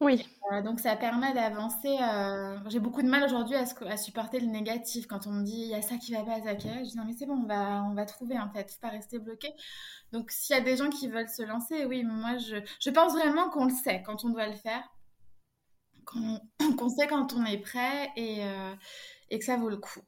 [0.00, 0.26] Oui.
[0.64, 1.96] donc, ça permet d'avancer.
[2.66, 5.06] J'ai beaucoup de mal aujourd'hui à, supporter le négatif.
[5.06, 6.96] Quand on me dit, il y a ça qui va pas, ça va, je dis,
[6.96, 9.52] non, mais c'est bon, on va, on va trouver, en fait, pas rester bloqué.
[10.12, 13.12] Donc, s'il y a des gens qui veulent se lancer, oui, moi, je, je pense
[13.12, 14.82] vraiment qu'on le sait quand on doit le faire
[16.76, 18.74] qu'on sait quand on est prêt et, euh,
[19.30, 20.00] et, que ça vaut le coup.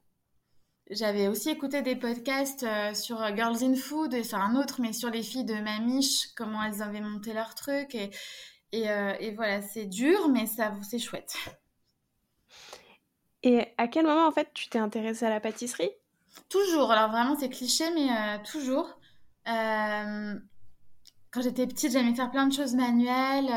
[0.89, 4.93] J'avais aussi écouté des podcasts euh, sur Girls in Food et sur un autre, mais
[4.93, 7.93] sur les filles de Mamiche, comment elles avaient monté leur truc.
[7.95, 8.11] Et,
[8.71, 11.35] et, euh, et voilà, c'est dur, mais ça c'est chouette.
[13.43, 15.91] Et à quel moment, en fait, tu t'es intéressée à la pâtisserie?
[16.49, 16.91] Toujours.
[16.91, 18.99] Alors vraiment, c'est cliché, mais toujours.
[19.45, 23.51] quand j'étais petite, j'aimais faire plein de choses manuelles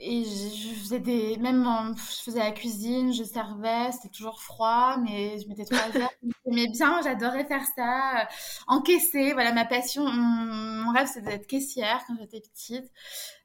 [0.00, 5.38] et je faisais des même je faisais la cuisine je servais c'était toujours froid mais
[5.38, 6.10] je mettais trois heures
[6.46, 8.24] j'aimais bien j'adorais faire ça euh,
[8.66, 13.37] encaisser voilà ma passion mon, rêve c'était d'être caissière quand j'étais petite euh,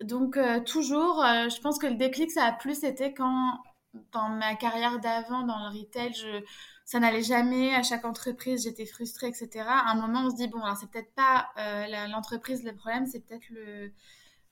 [0.00, 3.58] donc euh, toujours je pense que le déclic ça a plus été quand
[4.12, 6.44] dans ma carrière d'avant dans le retail je
[6.84, 10.48] ça n'allait jamais à chaque entreprise j'étais frustrée etc à un moment on se dit
[10.48, 11.48] bon alors c'est peut-être pas
[12.08, 13.92] l'entreprise le problème c'est peut-être le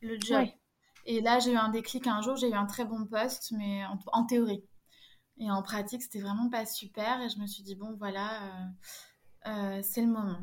[0.01, 0.49] le job
[1.05, 3.83] et là, j'ai eu un déclic un jour, j'ai eu un très bon poste, mais
[4.13, 4.65] en, théorie.
[5.39, 7.21] Et en pratique, c'était vraiment pas super.
[7.23, 8.67] Et je me suis dit, bon, voilà, euh,
[9.47, 10.39] euh, c'est le moment.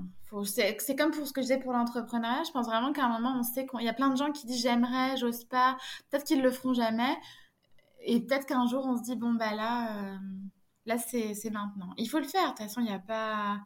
[0.45, 2.43] C'est comme pour ce que je disais pour l'entrepreneuriat.
[2.43, 4.45] Je pense vraiment qu'à un moment, on sait qu'il y a plein de gens qui
[4.45, 5.77] disent j'aimerais, j'ose pas.
[6.09, 7.17] Peut-être qu'ils le feront jamais.
[8.01, 10.17] Et peut-être qu'un jour, on se dit, bon, bah là, euh,
[10.85, 11.93] là c'est maintenant.
[11.97, 12.43] Il faut le faire.
[12.43, 13.59] De toute façon, il n'y a pas.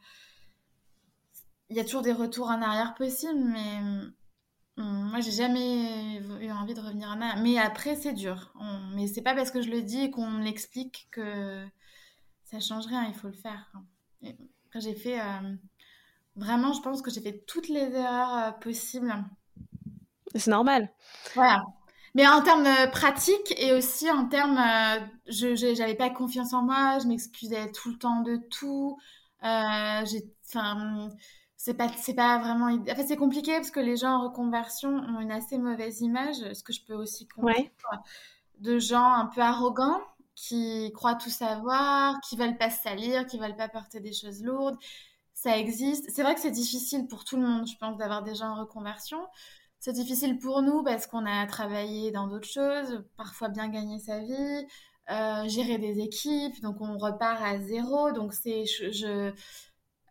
[1.70, 3.80] Il y a toujours des retours en arrière possibles, mais
[4.78, 7.42] Hum, moi, j'ai jamais eu envie de revenir en arrière.
[7.44, 8.54] Mais après, c'est dur.
[8.96, 11.66] Mais c'est pas parce que je le dis qu'on l'explique que
[12.44, 13.06] ça change rien.
[13.08, 13.72] Il faut le faire.
[14.74, 15.20] Après, j'ai fait.
[15.20, 15.56] Euh,
[16.36, 19.14] vraiment, je pense que j'ai fait toutes les erreurs euh, possibles.
[20.34, 20.90] C'est normal.
[21.36, 21.64] Voilà.
[22.16, 24.60] Mais en termes euh, pratiques et aussi en termes.
[25.28, 26.98] je j'avais pas confiance en moi.
[27.00, 28.98] Je m'excusais tout le temps de tout.
[29.42, 31.10] Enfin
[31.56, 34.90] c'est pas c'est pas vraiment en fait c'est compliqué parce que les gens en reconversion
[34.90, 37.70] ont une assez mauvaise image ce que je peux aussi comprendre
[38.60, 40.02] de gens un peu arrogants
[40.36, 44.44] qui croient tout savoir qui veulent pas se salir qui veulent pas porter des choses
[44.44, 44.78] lourdes.
[45.34, 46.10] Ça existe.
[46.12, 48.56] C'est vrai que c'est difficile pour tout le monde je pense d'avoir des gens en
[48.62, 49.20] reconversion.
[49.80, 54.20] C'est difficile pour nous parce qu'on a travaillé dans d'autres choses parfois bien gagner sa
[54.20, 54.66] vie
[55.10, 56.62] euh, gérer des équipes.
[56.62, 58.12] Donc on repart à zéro.
[58.12, 58.66] Donc c'est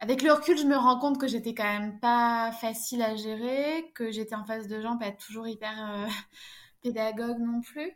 [0.01, 3.91] avec le recul, je me rends compte que j'étais quand même pas facile à gérer,
[3.95, 6.09] que j'étais en face de gens pas toujours hyper euh,
[6.83, 7.93] pédagogues non plus.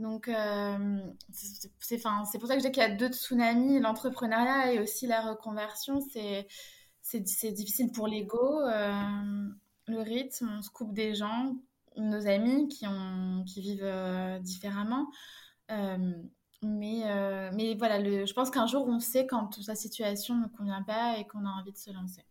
[0.00, 0.98] Donc, euh,
[1.30, 5.20] c'est pour ça que je dis qu'il y a deux tsunamis, l'entrepreneuriat et aussi la
[5.20, 6.00] reconversion.
[7.02, 9.48] C'est difficile pour l'ego, euh,
[9.86, 11.54] le rythme, on se coupe des gens,
[11.98, 12.86] nos amis qui,
[13.60, 15.06] vivent différemment.
[15.68, 21.26] mais, voilà, je pense qu'un jour, on sait quand sa situation ne convient pas et
[21.26, 22.24] qu'on a envie de se lancer.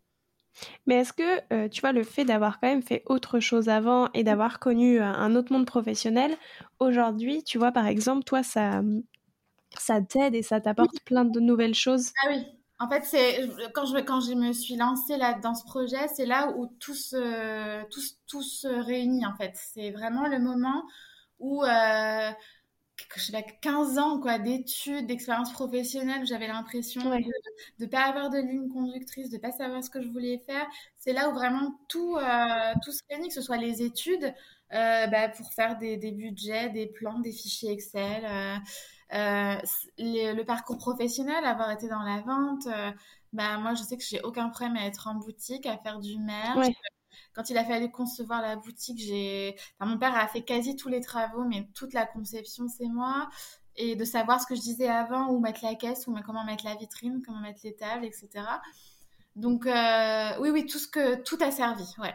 [0.87, 4.23] Mais est-ce que, tu vois, le fait d'avoir quand même fait autre chose avant et
[4.23, 6.35] d'avoir connu un autre monde professionnel,
[6.79, 8.81] aujourd'hui, tu vois, par exemple, toi, ça,
[9.77, 12.11] ça t'aide et ça t'apporte plein de nouvelles choses?
[12.23, 12.45] Ah oui,
[12.79, 16.25] en fait, c'est quand je quand je me suis lancée là dans ce projet, c'est
[16.25, 19.53] là où tout se tout, tout se réunit en fait.
[19.55, 20.83] C'est vraiment le moment
[21.39, 22.31] où euh,
[23.61, 27.21] 15 ans quoi d'études, d'expérience professionnelle, j'avais l'impression de
[27.79, 30.67] ne pas avoir de ligne conductrice, de pas savoir ce que je voulais faire.
[30.97, 34.33] C'est là où vraiment tout euh, tout se réunit, que ce soit les études
[34.73, 38.23] euh, bah, pour faire des, des budgets, des plans, des fichiers Excel.
[38.25, 38.55] Euh,
[39.13, 39.55] euh,
[39.97, 42.67] le parcours professionnel, avoir été dans la vente,
[43.33, 46.17] bah, moi, je sais que j'ai aucun problème à être en boutique, à faire du
[46.19, 46.67] merch.
[47.33, 51.01] Quand il a fallu concevoir la boutique, j'ai, mon père a fait quasi tous les
[51.01, 53.29] travaux, mais toute la conception, c'est moi.
[53.75, 56.65] Et de savoir ce que je disais avant, où mettre la caisse, où, comment mettre
[56.65, 58.29] la vitrine, comment mettre les tables, etc.
[59.35, 62.13] Donc, euh, oui, oui, tout ce que, tout a servi, ouais.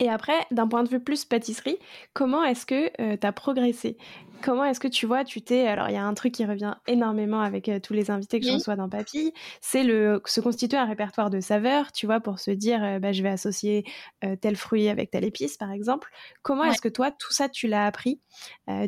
[0.00, 1.78] Et après, d'un point de vue plus pâtisserie,
[2.14, 3.96] comment est-ce que euh, tu as progressé?
[4.42, 5.68] Comment est-ce que tu vois, tu t'es...
[5.68, 8.46] Alors, il y a un truc qui revient énormément avec euh, tous les invités que
[8.46, 12.40] je reçois dans Papy, c'est le se constituer un répertoire de saveurs, tu vois, pour
[12.40, 13.84] se dire, euh, bah, je vais associer
[14.40, 16.10] tel fruit avec telle épice, par exemple.
[16.42, 18.20] Comment est-ce que toi, tout ça, tu l'as appris?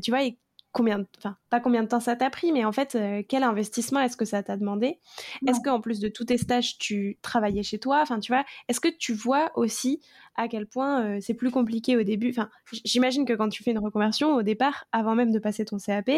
[0.02, 0.38] Tu vois, et
[0.76, 4.00] combien, enfin pas combien de temps ça t'a pris, mais en fait euh, quel investissement
[4.00, 4.98] est-ce que ça t'a demandé?
[5.46, 8.00] Est-ce qu'en plus de tous tes stages tu travaillais chez toi?
[8.02, 10.00] Enfin tu vois, est-ce que tu vois aussi
[10.36, 12.30] à quel point euh, c'est plus compliqué au début?
[12.30, 12.50] Enfin
[12.84, 16.10] j'imagine que quand tu fais une reconversion au départ, avant même de passer ton CAP,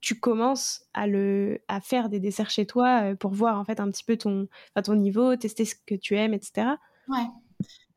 [0.00, 3.78] tu commences à le à faire des desserts chez toi euh, pour voir en fait
[3.78, 4.48] un petit peu ton
[4.84, 6.68] ton niveau, tester ce que tu aimes, etc.
[7.08, 7.26] Ouais.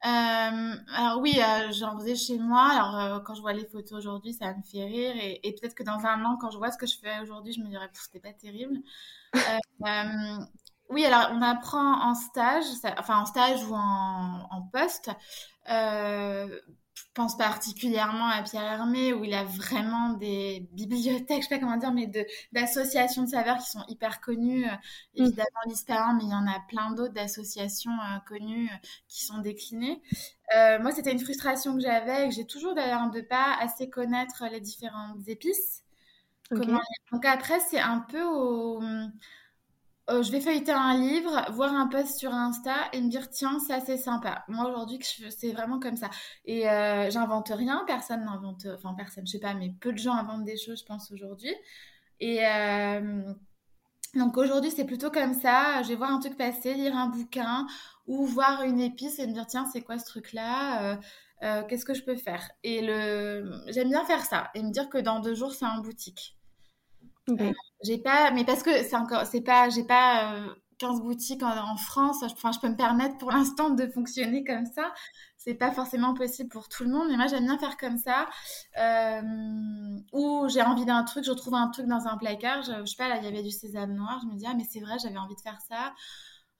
[0.05, 2.69] Euh, alors oui, euh, j'en faisais chez moi.
[2.71, 5.15] Alors euh, quand je vois les photos aujourd'hui, ça me fait rire.
[5.43, 7.61] Et, peut-être que dans un an, quand je vois ce que je fais aujourd'hui, je
[7.61, 8.79] me dirais c'était pas terrible.
[10.89, 12.65] Oui, alors on apprend en stage,
[12.97, 15.11] enfin en stage ou en, poste
[17.13, 21.77] pense particulièrement à Pierre Hermé où il a vraiment des bibliothèques, je sais pas comment
[21.77, 24.65] dire, mais de d'associations de saveurs qui sont hyper connues.
[24.65, 25.23] Euh, mm.
[25.25, 29.39] Évidemment l'Ispahan, mais il y en a plein d'autres d'associations euh, connues euh, qui sont
[29.39, 30.01] déclinées.
[30.81, 34.45] moi, c'était une frustration que j'avais et que j'ai toujours d'ailleurs de pas assez connaître
[34.51, 35.83] les différentes épices.
[36.51, 38.81] Donc après, c'est un peu au
[40.09, 43.59] euh, je vais feuilleter un livre, voir un post sur Insta et me dire tiens,
[43.59, 44.43] c'est assez sympa.
[44.47, 46.09] Moi aujourd'hui, c'est vraiment comme ça.
[46.45, 50.13] Et euh, j'invente rien, personne n'invente, enfin personne, je sais pas, mais peu de gens
[50.13, 51.53] inventent des choses, je pense aujourd'hui.
[52.19, 53.33] Et euh,
[54.15, 55.83] donc aujourd'hui, c'est plutôt comme ça.
[55.83, 57.67] Je vais voir un truc passer, lire un bouquin
[58.07, 60.99] ou voir une épice et me dire tiens, c'est quoi ce truc-là?
[61.41, 62.49] Qu'est-ce que je peux faire?
[62.63, 65.79] Et le, j'aime bien faire ça et me dire que dans deux jours, c'est en
[65.79, 66.38] boutique.
[67.29, 67.51] Euh,
[67.83, 70.35] j'ai pas, mais parce que c'est encore, c'est pas, j'ai pas
[70.79, 72.23] 15 euh, boutiques en, France.
[72.23, 74.93] Enfin, je peux me permettre pour l'instant de fonctionner comme ça.
[75.37, 78.27] C'est pas forcément possible pour tout le monde, mais moi j'aime bien faire comme ça.
[78.77, 79.21] Euh,
[80.13, 82.63] ou j'ai envie d'un truc, je trouve un truc dans un placard.
[82.63, 84.19] Je, sais pas, là il y avait du sésame noir.
[84.21, 85.93] Je me dis ah mais c'est vrai, j'avais envie de faire ça.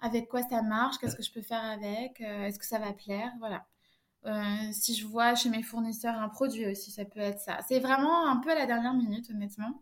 [0.02, 0.98] Avec quoi ça marche?
[0.98, 2.22] Qu'est-ce que je peux faire avec?
[2.22, 3.32] Est-ce que ça va plaire?
[3.39, 3.65] Voilà.
[4.72, 7.60] si je vois chez mes fournisseurs un produit aussi, ça peut être ça.
[7.67, 9.82] C'est vraiment un peu à la dernière minute, honnêtement.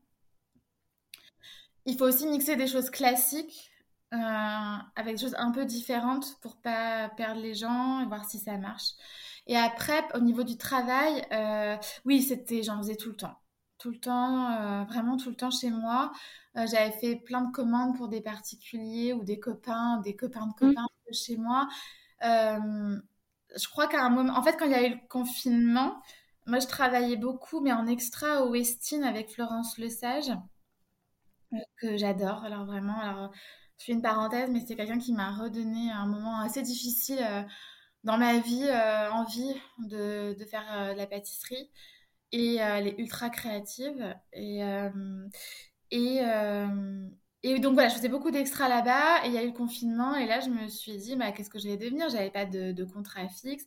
[1.88, 3.72] Il faut aussi mixer des choses classiques
[4.14, 4.18] euh,
[4.96, 8.58] avec des choses un peu différentes pour pas perdre les gens et voir si ça
[8.58, 8.92] marche.
[9.48, 13.40] Et après, au niveau du travail, euh, oui, c'était, j'en faisais tout le temps.
[13.78, 16.12] Tout le temps, euh, vraiment tout le temps chez moi.
[16.56, 20.74] J'avais fait plein de commandes pour des particuliers ou des copains, des copains de mmh.
[20.74, 21.70] copains chez moi.
[22.22, 26.02] je crois qu'à un moment, en fait, quand il y a eu le confinement,
[26.48, 30.32] moi, je travaillais beaucoup, mais en extra au Westin avec Florence Lesage
[31.78, 32.44] que j'adore.
[32.44, 33.32] Alors vraiment, alors
[33.80, 37.44] je fais une parenthèse, mais c'est quelqu'un qui m'a redonné un moment assez difficile euh,
[38.04, 41.72] dans ma vie, euh, envie de, de faire euh, la pâtisserie.
[42.34, 44.16] Et elle est ultra créative.
[44.34, 44.62] Et,
[45.92, 46.22] et,
[47.44, 49.26] et donc voilà, je faisais beaucoup d'extra là-bas.
[49.26, 50.16] Et il y a eu le confinement.
[50.16, 52.10] Et là, je me suis dit, bah, qu'est-ce que je vais devenir?
[52.10, 53.66] J'avais pas de, de contrat fixe.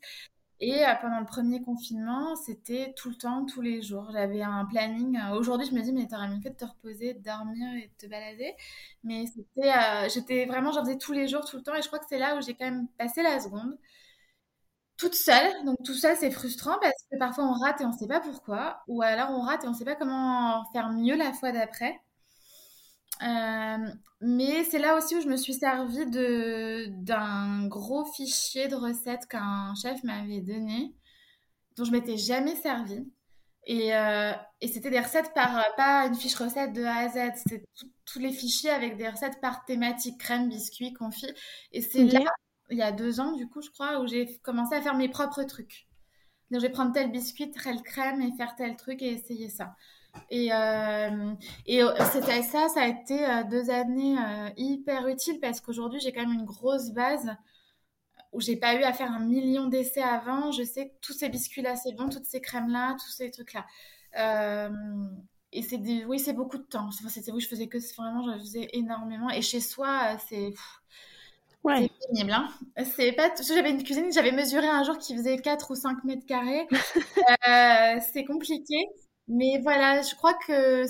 [0.63, 4.11] Et euh, pendant le premier confinement, c'était tout le temps, tous les jours.
[4.13, 5.17] J'avais un planning.
[5.19, 7.89] Euh, aujourd'hui, je me dis, mais t'aurais mieux fait de te reposer, de dormir et
[7.89, 8.55] de te balader.
[9.03, 11.75] Mais c'était, euh, j'étais vraiment, j'en faisais tous les jours, tout le temps.
[11.75, 13.79] Et je crois que c'est là où j'ai quand même passé la seconde.
[14.97, 15.65] Toute seule.
[15.65, 18.21] Donc tout ça, c'est frustrant parce que parfois on rate et on ne sait pas
[18.21, 18.83] pourquoi.
[18.89, 22.01] Ou alors on rate et on ne sait pas comment faire mieux la fois d'après.
[23.23, 23.89] Euh,
[24.21, 29.27] mais c'est là aussi où je me suis servi de, d'un gros fichier de recettes
[29.27, 30.95] qu'un chef m'avait donné,
[31.77, 33.07] dont je m'étais jamais servi.
[33.67, 37.33] Et, euh, et c'était des recettes par, pas une fiche recette de A à Z,
[37.37, 37.65] c'était
[38.07, 41.33] tous les fichiers avec des recettes par thématique, crème, biscuits, confit.
[41.73, 42.21] Et c'est là,
[42.71, 45.09] il y a deux ans, du coup, je crois, où j'ai commencé à faire mes
[45.09, 45.87] propres trucs.
[46.51, 49.77] Donc, je vais prendre tel biscuit, telle crème et faire tel truc et essayer ça.
[50.31, 51.35] Et, euh,
[51.67, 53.19] et c'était ça, ça a été
[53.51, 54.17] deux années
[54.57, 57.31] hyper utiles parce qu'aujourd'hui, j'ai quand même une grosse base
[58.33, 60.53] où j'ai pas eu à faire un million d'essais avant.
[60.53, 63.67] Je sais que tous ces biscuits-là, c'est bon, toutes ces crèmes-là, tous ces trucs-là.
[64.19, 64.71] Euh,
[65.53, 66.05] et c'est des...
[66.05, 66.91] oui, c'est beaucoup de temps.
[67.09, 69.31] C'était oui, je faisais que vraiment, je faisais énormément.
[69.31, 70.55] Et chez soi, c'est
[71.65, 71.91] ouais.
[72.01, 72.33] c'est pénible.
[72.33, 72.49] Hein
[72.97, 73.31] c'est pas.
[73.43, 76.69] J'avais une cuisine, j'avais mesuré un jour qui faisait 4 ou 5 mètres carrés.
[77.49, 78.77] euh, c'est compliqué,
[79.31, 80.85] mais voilà, je crois que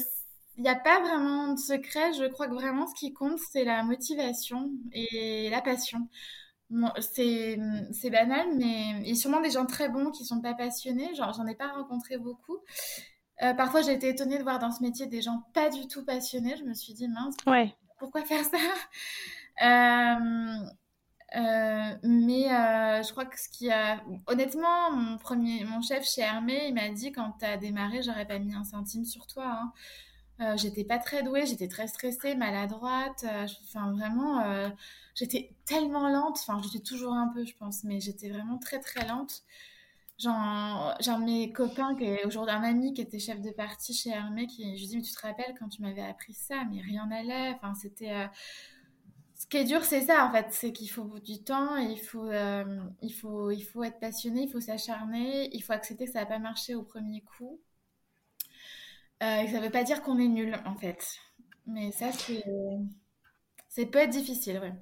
[0.56, 2.12] il n'y a pas vraiment de secret.
[2.12, 6.08] Je crois que vraiment ce qui compte, c'est la motivation et la passion
[7.00, 11.14] c'est banal, mais il y a sûrement des gens très bons qui sont pas passionnés.
[11.14, 12.58] Genre, j'en ai pas rencontré beaucoup.
[13.42, 16.04] Euh, parfois, j'ai été étonnée de voir dans ce métier des gens pas du tout
[16.04, 16.56] passionnés.
[16.56, 17.74] Je me suis dit, mince, ouais.
[17.98, 18.58] pourquoi faire ça?
[19.62, 20.64] Euh,
[21.36, 24.02] euh, Mais je crois que ce qui a.
[24.26, 28.26] Honnêtement, mon, premier, mon chef chez Hermé, il m'a dit quand tu as démarré, j'aurais
[28.26, 29.60] pas mis un centime sur toi.
[30.40, 30.56] Hein.
[30.56, 33.24] j'étais pas très douée, j'étais très stressée, maladroite.
[33.64, 34.70] Enfin, vraiment
[35.20, 39.06] J'étais tellement lente, enfin j'étais toujours un peu je pense, mais j'étais vraiment très très
[39.06, 39.42] lente.
[40.16, 44.76] J'ai un mes copains, aujourd'hui un ami qui était chef de partie chez Hermé, qui
[44.76, 47.50] je lui dis mais tu te rappelles quand tu m'avais appris ça, mais rien n'allait,
[47.54, 48.28] enfin c'était...
[49.40, 52.30] Ce qui est dur, c'est ça en fait, c'est qu'il faut du temps, il faut,
[52.30, 52.64] euh,
[53.02, 56.26] il faut, il faut être passionné, il faut s'acharner, il faut accepter que ça va
[56.26, 57.58] pas marcher au premier coup.
[59.22, 61.18] Euh, ça veut pas dire qu'on est nul en fait,
[61.66, 62.42] mais ça c'est,
[63.68, 64.74] c'est peut être difficile, ouais.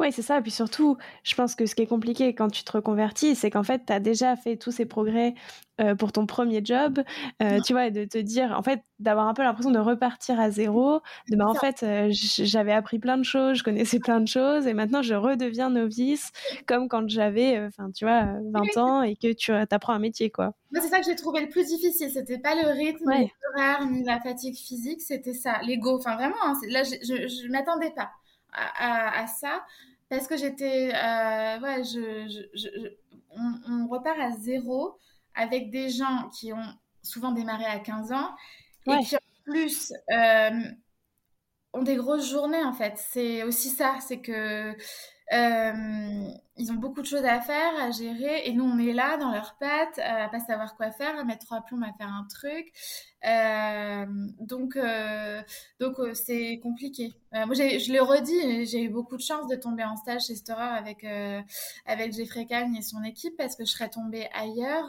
[0.00, 0.38] Oui, c'est ça.
[0.38, 3.50] Et puis surtout, je pense que ce qui est compliqué quand tu te reconvertis, c'est
[3.50, 5.34] qu'en fait, tu as déjà fait tous ces progrès
[5.78, 7.02] euh, pour ton premier job,
[7.42, 10.40] euh, tu vois, et de te dire, en fait, d'avoir un peu l'impression de repartir
[10.40, 14.20] à zéro, de bah, en fait, euh, j'avais appris plein de choses, je connaissais plein
[14.20, 16.32] de choses, et maintenant je redeviens novice,
[16.66, 20.54] comme quand j'avais, enfin, tu vois, 20 ans et que tu apprends un métier, quoi.
[20.72, 22.10] Moi, c'est ça que j'ai trouvé le plus difficile.
[22.10, 25.96] C'était pas le rythme, ni l'horaire, ni la fatigue physique, c'était ça, l'ego.
[25.98, 28.10] Enfin, vraiment, hein, là, je, je, m'attendais pas
[28.56, 29.64] à, ça
[30.08, 32.46] parce que j'étais euh, ouais je,
[33.30, 34.98] on, repart à zéro
[35.34, 38.34] avec des gens qui ont souvent démarré à 15 ans
[38.86, 40.60] et qui en plus euh,
[41.72, 42.94] ont des grosses journées en fait.
[42.96, 44.74] C'est aussi ça c'est que
[45.32, 49.16] euh, ils ont beaucoup de choses à faire, à gérer, et nous on est là
[49.18, 52.26] dans leurs pattes, à pas savoir quoi faire, à mettre trois plombs à faire un
[52.28, 52.72] truc.
[53.24, 54.06] Euh,
[54.40, 55.42] donc euh,
[55.80, 57.12] donc euh, c'est compliqué.
[57.32, 60.62] moi je le redis, j'ai eu beaucoup de chance de tomber en stage chez Storer
[60.62, 61.04] avec
[61.86, 64.86] avec Jeffrey Cagne et son équipe parce que je serais tombée ailleurs,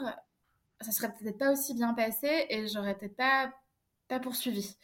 [0.80, 3.52] ça serait peut-être pas aussi bien passé et j'aurais peut-être pas
[4.08, 4.76] pas poursuivi.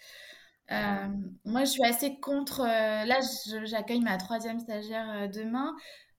[0.70, 1.08] Euh,
[1.44, 2.60] moi, je suis assez contre.
[2.60, 3.18] Euh, là,
[3.64, 5.28] j'accueille ma troisième stagiaire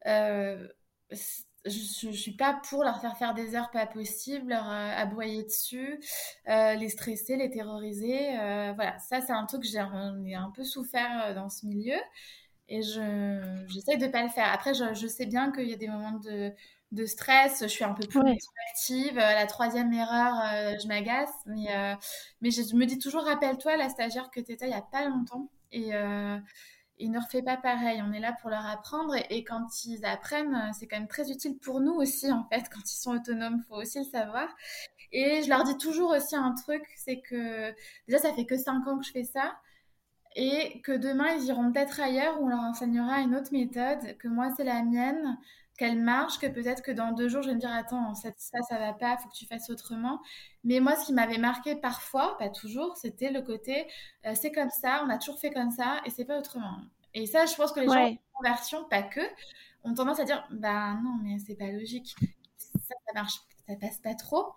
[0.05, 0.67] euh,
[1.11, 5.99] je, ne suis pas pour leur faire faire des heures pas possibles, leur aboyer dessus,
[6.47, 8.35] les stresser, les terroriser.
[8.75, 11.97] voilà, ça, c'est un truc que j'ai un peu souffert dans ce milieu
[12.67, 14.51] et je j'essaye de pas le faire.
[14.51, 16.53] Après, je, je sais bien qu'il y a des moments de
[16.95, 18.21] de stress, je suis un peu plus
[18.71, 19.17] active.
[19.17, 21.33] Euh, la troisième erreur, euh, je m'agace.
[21.45, 21.93] Mais, euh,
[22.41, 25.07] mais je, me dis toujours, rappelle-toi la stagiaire que tu étais il n'y a pas
[25.07, 25.49] longtemps.
[25.71, 25.91] Et,
[26.97, 28.01] et ne refais pas pareil.
[28.01, 29.15] On est là pour leur apprendre.
[29.29, 32.69] Et, quand ils apprennent, c'est quand même très utile pour nous aussi, en fait.
[32.73, 34.47] Quand ils sont autonomes, faut aussi le savoir.
[35.11, 37.73] Et je leur dis toujours aussi un truc, c'est que
[38.07, 39.55] déjà, ça fait que 5 ans que je fais ça
[40.35, 44.27] et que demain ils iront peut-être ailleurs où on leur enseignera une autre méthode, que
[44.27, 45.37] moi c'est la mienne,
[45.77, 48.79] qu'elle marche, que peut-être que dans deux jours, je vais me dire, attends, ça, ça
[48.79, 50.21] va pas, faut que tu fasses autrement.
[50.63, 53.87] Mais moi, ce qui m'avait marqué parfois, pas toujours, c'était le côté,
[54.25, 56.77] euh, c'est comme ça, on a toujours fait comme ça, et c'est pas autrement.
[57.13, 59.21] Et ça, je pense que les gens en conversion, pas que,
[59.83, 62.15] ont tendance à dire, bah non, mais c'est pas logique.
[62.57, 64.53] Ça, ça marche, ça passe pas trop.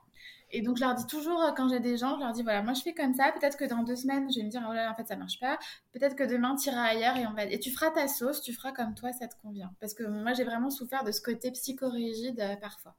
[0.50, 2.62] Et donc, je leur dis toujours, euh, quand j'ai des gens, je leur dis, voilà,
[2.62, 3.32] moi, je fais comme ça.
[3.32, 5.38] Peut-être que dans deux semaines, je vais me dire, oh là, en fait, ça marche
[5.38, 5.58] pas.
[5.92, 7.44] Peut-être que demain, tu iras ailleurs et on va.
[7.44, 9.70] Et tu feras ta sauce, tu feras comme toi, ça te convient.
[9.80, 12.94] Parce que moi, j'ai vraiment souffert de ce côté psychorigide euh, parfois.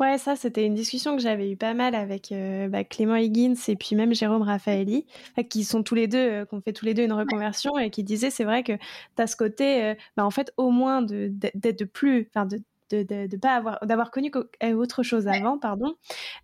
[0.00, 3.54] Ouais, ça, c'était une discussion que j'avais eu pas mal avec euh, bah, Clément Higgins
[3.68, 5.06] et puis même Jérôme Raffaelli,
[5.50, 8.30] qui sont tous les deux, qu'on fait tous les deux une reconversion et qui disaient,
[8.30, 12.28] c'est vrai que tu as ce côté, bah, en fait, au moins d'être de, plus,
[12.30, 14.30] enfin, de de, de, pas avoir d'avoir connu
[14.62, 15.94] euh, autre chose avant pardon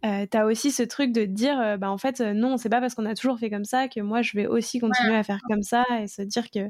[0.04, 2.68] euh, tu as aussi ce truc de dire euh, bah en fait euh, non c'est
[2.68, 5.22] pas parce qu'on a toujours fait comme ça que moi je vais aussi continuer à
[5.22, 6.68] faire comme ça et se dire que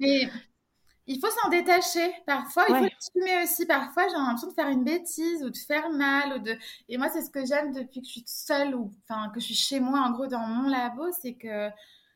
[1.09, 2.65] il faut s'en détacher parfois.
[2.69, 3.67] Il faut assumer aussi.
[3.67, 6.35] Parfois, j'ai l'impression de faire une bêtise ou de faire mal.
[6.35, 6.57] Ou de...
[6.89, 9.47] Et moi, c'est ce que j'aime depuis que je suis seule ou enfin, que je
[9.47, 11.71] suis chez moi, en gros, dans mon labo, c'est que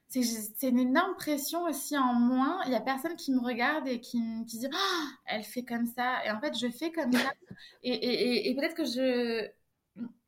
[0.09, 2.61] c'est une énorme pression aussi en moins.
[2.67, 5.87] Il y a personne qui me regarde et qui, me dit oh, elle fait comme
[5.87, 6.25] ça.
[6.25, 7.33] Et en fait, je fais comme ça.
[7.83, 9.49] Et, et, peut-être que je.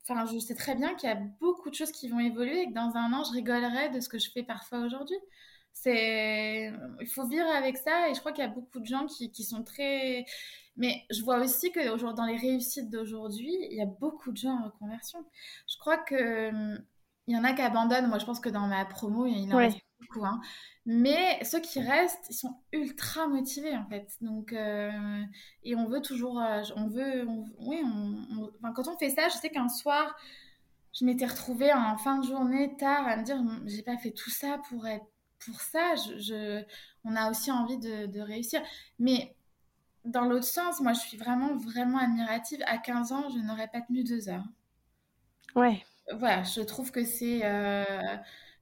[0.03, 2.67] Enfin, je sais très bien qu'il y a beaucoup de choses qui vont évoluer et
[2.69, 5.19] que dans un an, je rigolerai de ce que je fais parfois aujourd'hui.
[5.87, 9.31] Il faut vivre avec ça et je crois qu'il y a beaucoup de gens qui,
[9.31, 10.25] qui sont très.
[10.77, 14.59] Mais je vois aussi que dans les réussites d'aujourd'hui, il y a beaucoup de gens
[14.59, 15.25] en reconversion.
[15.69, 16.79] Je crois que
[17.29, 18.09] il y en a qui abandonnent.
[18.09, 19.69] Moi, je pense que dans ma promo, il y en a
[20.01, 20.25] beaucoup.
[20.25, 20.41] Hein.
[20.87, 24.17] Mais ceux qui restent, ils sont ultra motivés en fait.
[24.23, 25.23] Donc, euh,
[25.63, 27.27] et on veut toujours, euh, on veut,
[27.59, 30.17] oui, on, enfin, quand on fait ça, je sais qu'un soir,
[30.99, 34.31] je m'étais retrouvée en fin de journée tard à me dire, j'ai pas fait tout
[34.31, 35.05] ça pour être,
[35.45, 35.97] pour ça.
[35.97, 36.65] Je,
[37.05, 38.63] on a aussi envie de, de réussir.
[38.99, 39.37] Mais
[40.07, 42.61] dans l'autre sens, moi, je suis vraiment, vraiment admirative.
[42.67, 44.47] À 15 ans, je n'aurais pas tenu deux heures.
[45.55, 45.85] Ouais
[46.17, 47.41] voilà, je trouve que c'est.
[47.45, 47.85] Euh,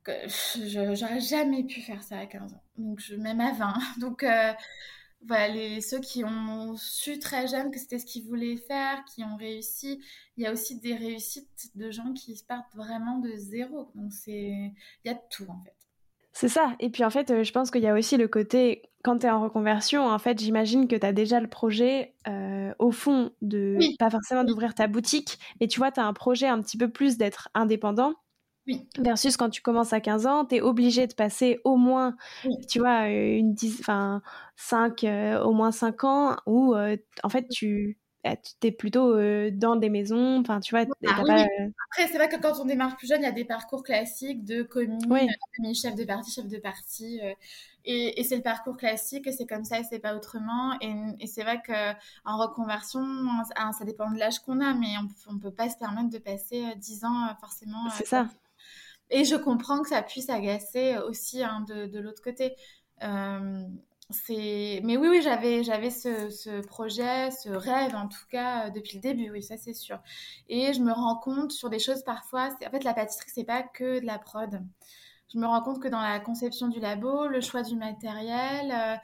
[0.96, 2.62] j'aurais jamais pu faire ça à 15 ans.
[2.78, 3.74] Donc, même à 20.
[4.00, 4.52] Donc, euh,
[5.26, 9.36] voilà, ceux qui ont su très jeunes que c'était ce qu'ils voulaient faire, qui ont
[9.36, 10.00] réussi.
[10.36, 13.90] Il y a aussi des réussites de gens qui partent vraiment de zéro.
[13.94, 14.72] Donc, c'est.
[15.04, 15.75] Il y a tout, en fait.
[16.38, 16.74] C'est ça.
[16.80, 19.26] Et puis en fait, euh, je pense qu'il y a aussi le côté, quand tu
[19.26, 23.30] es en reconversion, en fait, j'imagine que tu as déjà le projet euh, au fond
[23.40, 26.76] de, pas forcément d'ouvrir ta boutique, mais tu vois, tu as un projet un petit
[26.76, 28.12] peu plus d'être indépendant.
[28.66, 28.86] Oui.
[28.98, 32.16] Versus quand tu commences à 15 ans, tu es obligé de passer au moins,
[32.68, 34.20] tu vois, une 10, enfin,
[34.56, 37.96] 5, euh, au moins 5 ans où, en fait, tu
[38.34, 40.86] tu es plutôt euh, dans des maisons, enfin tu vois.
[41.06, 43.44] Ah euh Après, c'est vrai que quand on démarre plus jeune, il y a des
[43.44, 47.20] parcours classiques de commis, euh, chef de parti, chef de parti.
[47.84, 50.76] et, c'est le parcours classique et c'est comme ça et c'est pas autrement.
[50.80, 53.04] Et, c'est vrai qu'en reconversion,
[53.78, 54.94] ça dépend de l'âge qu'on a, mais
[55.28, 57.88] on, ne peut pas se permettre de passer 10 ans forcément.
[57.90, 58.28] C'est ça.
[59.10, 62.56] Et je comprends que ça puisse agacer aussi hein, de, de l'autre côté
[64.28, 69.30] mais oui oui j'avais ce, projet ce rêve en tout cas euh, depuis le début
[69.30, 69.98] oui ça c'est sûr.
[70.48, 73.62] Et je me rends compte sur des choses parfois en fait la pâtisserie c'est pas
[73.62, 74.62] que de la prod.
[75.32, 78.96] Je me rends compte que dans la conception du labo le choix du matériel euh,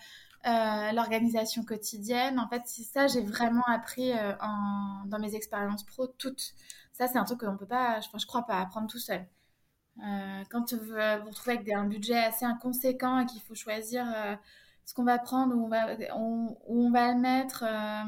[0.48, 4.12] euh, l'organisation quotidienne en fait c'est ça j'ai vraiment appris
[5.06, 6.54] dans mes expériences pro toutes.
[6.92, 9.26] Ça c'est un truc qu'on peut pas je, je crois pas apprendre tout seul.
[10.50, 14.06] Quand vous vous retrouvez avec un budget assez inconséquent et qu'il faut choisir
[14.84, 17.64] ce qu'on va prendre, où on va, où on va le mettre.
[17.66, 18.04] Euh,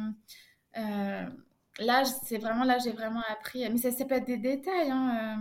[0.79, 1.27] euh,
[1.79, 3.69] là, c'est vraiment là, j'ai vraiment appris.
[3.71, 4.91] Mais ça, ça peut être des détails.
[4.91, 5.39] Hein,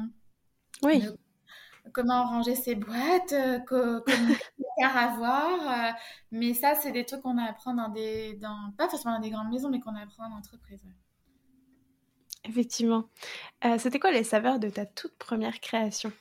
[0.84, 1.06] euh, oui.
[1.92, 3.34] comment ranger ses boîtes,
[3.66, 4.04] comment
[4.84, 5.96] avoir.
[6.32, 9.50] mais ça, c'est des trucs qu'on apprend dans des, dans, pas forcément dans des grandes
[9.50, 10.82] maisons, mais qu'on apprend en entreprise.
[12.46, 13.06] Effectivement.
[13.78, 16.12] C'était quoi les saveurs de ta toute première création?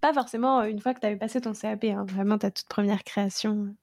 [0.00, 3.04] Pas forcément une fois que tu avais passé ton CAP, hein, vraiment ta toute première
[3.04, 3.74] création.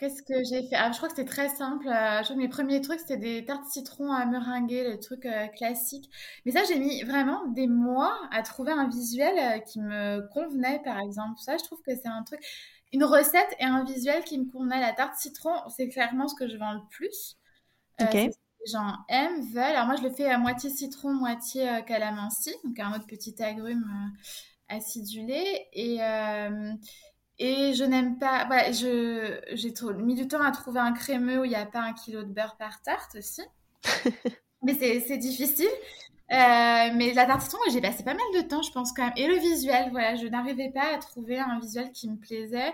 [0.00, 0.76] Qu'est-ce que j'ai fait?
[0.76, 1.86] Ah, Je crois que c'était très simple.
[1.86, 6.08] Euh, je mes premiers trucs, c'était des tartes citron à meringuer, le truc euh, classique.
[6.46, 10.80] Mais ça, j'ai mis vraiment des mois à trouver un visuel euh, qui me convenait,
[10.84, 11.38] par exemple.
[11.38, 12.40] Ça, je trouve que c'est un truc,
[12.94, 14.80] une recette et un visuel qui me convenait.
[14.80, 17.36] La tarte citron, c'est clairement ce que je vends le plus.
[18.00, 18.14] Ok.
[18.14, 18.32] les
[18.72, 19.62] gens aiment, veulent.
[19.64, 23.84] Alors moi, je le fais à moitié citron, moitié calamansi, donc un autre petit agrume
[24.70, 25.66] acidulé.
[25.74, 25.98] Et
[27.40, 28.44] et je n'aime pas.
[28.44, 31.80] Bah, je, j'ai mis du temps à trouver un crémeux où il n'y a pas
[31.80, 33.42] un kilo de beurre par tarte aussi.
[34.62, 35.66] mais c'est, c'est difficile.
[36.30, 39.14] Euh, mais la citron, j'ai passé pas mal de temps, je pense quand même.
[39.16, 42.72] Et le visuel, voilà, je n'arrivais pas à trouver un visuel qui me plaisait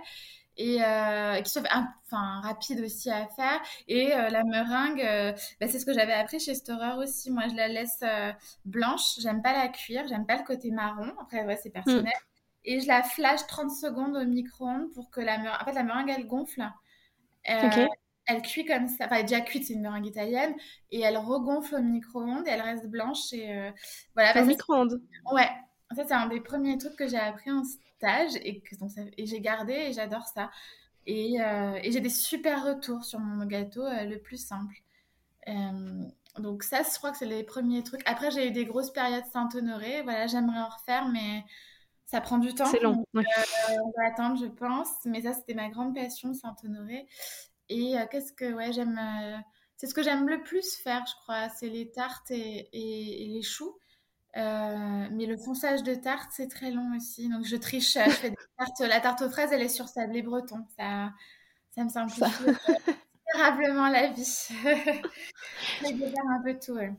[0.59, 3.61] et euh, qui soit enfin rapide aussi à faire.
[3.87, 7.31] Et euh, la meringue, euh, bah, c'est ce que j'avais appris chez Storer aussi.
[7.31, 8.01] Moi, je la laisse
[8.65, 9.21] blanche.
[9.21, 11.13] J'aime pas la cuire, j'aime pas le côté marron.
[11.21, 12.05] Après, ouais, c'est personnel.
[12.05, 12.36] Hmm
[12.67, 15.85] et je la flash 30 secondes au micro-ondes pour que la meringue, en fait, la
[15.85, 16.69] meringue, elle gonfle.
[17.49, 17.87] Euh,
[18.27, 20.53] elle cuit comme ça, enfin, elle est déjà cuite, c'est une meringue italienne,
[20.91, 23.33] et elle regonfle au micro-ondes et elle reste blanche.
[23.33, 23.71] Et euh,
[24.15, 24.43] voilà.
[24.43, 25.01] Au micro-ondes
[25.33, 25.49] Ouais.
[25.95, 28.75] Ça, c'est un des premiers trucs que j'ai appris en stage et que
[29.17, 30.51] et j'ai gardé et j'adore ça.
[31.07, 34.75] Et, euh, et j'ai des super retours sur mon gâteau le plus simple.
[36.41, 38.03] donc ça, je crois que c'est les premiers trucs.
[38.07, 40.03] Après, j'ai eu des grosses périodes Saint-Honoré.
[40.03, 41.45] Voilà, j'aimerais en refaire, mais
[42.07, 42.67] ça prend du temps.
[42.67, 43.05] C'est long.
[43.17, 43.23] Euh,
[43.83, 44.89] on va attendre, je pense.
[45.05, 47.07] Mais ça, c'était ma grande passion, Saint-Honoré.
[47.69, 48.99] Et euh, qu'est-ce que, ouais, j'aime.
[48.99, 49.37] Euh,
[49.77, 51.49] c'est ce que j'aime le plus faire, je crois.
[51.49, 53.77] C'est les tartes et, les choux.
[54.35, 57.29] mais le fonçage de tarte, c'est très long aussi.
[57.29, 57.95] Donc, je triche.
[57.95, 58.81] Je fais des tartes.
[58.81, 60.65] La tarte aux fraises, elle est sur sablé breton.
[60.79, 61.13] Ça,
[61.75, 64.49] Ça me simplifie considérablement la vie.
[65.83, 66.93] Je vais faire un peu tout, ouais.